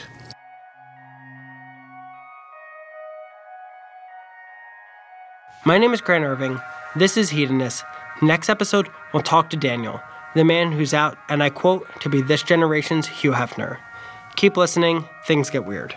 My 5.65 5.79
name 5.79 5.95
is 5.95 6.01
Grant 6.01 6.25
Irving. 6.25 6.61
This 6.97 7.17
is 7.17 7.31
Hedonist. 7.31 7.85
Next 8.21 8.49
episode, 8.51 8.89
we'll 9.15 9.23
talk 9.23 9.49
to 9.51 9.57
Daniel 9.57 10.01
the 10.35 10.45
man 10.45 10.73
who's 10.73 10.95
out, 10.95 11.17
and 11.29 11.43
I 11.43 11.51
quote, 11.51 11.87
to 12.01 12.09
be 12.09 12.23
this 12.23 12.43
generation's 12.43 13.07
Hugh 13.07 13.33
Hefner. 13.33 13.79
Keep 14.37 14.57
listening, 14.57 15.09
things 15.27 15.51
get 15.51 15.65
weird. 15.65 15.95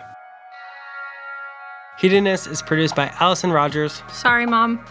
Hedonist 2.00 2.48
is 2.48 2.62
produced 2.62 2.95
by 2.95 3.08
Allison 3.19 3.52
Rogers. 3.52 4.04
Sorry, 4.12 4.45
Mom. 4.45 4.84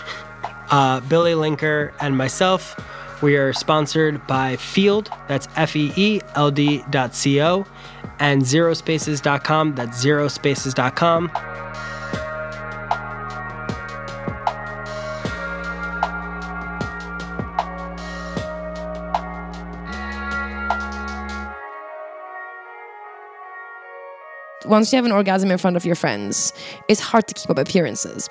uh, 0.70 1.00
Billy 1.00 1.32
Linker 1.32 1.92
and 2.00 2.16
myself. 2.16 2.76
We 3.22 3.36
are 3.36 3.54
sponsored 3.54 4.26
by 4.26 4.56
Feeld, 4.56 5.08
that's 5.26 5.48
F 5.56 5.74
E 5.74 5.92
E 5.96 6.20
L 6.34 6.50
D 6.50 6.84
dot 6.90 7.14
C 7.14 7.40
O, 7.40 7.66
and 8.18 8.42
zerospaces.com, 8.42 9.74
that's 9.74 10.04
zerospaces.com. 10.04 11.30
once 24.66 24.92
you 24.92 24.96
have 24.96 25.04
an 25.04 25.12
orgasm 25.12 25.50
in 25.50 25.58
front 25.58 25.76
of 25.76 25.84
your 25.84 25.94
friends, 25.94 26.52
it's 26.88 27.00
hard 27.00 27.26
to 27.28 27.34
keep 27.34 27.50
up 27.50 27.58
appearances. 27.58 28.28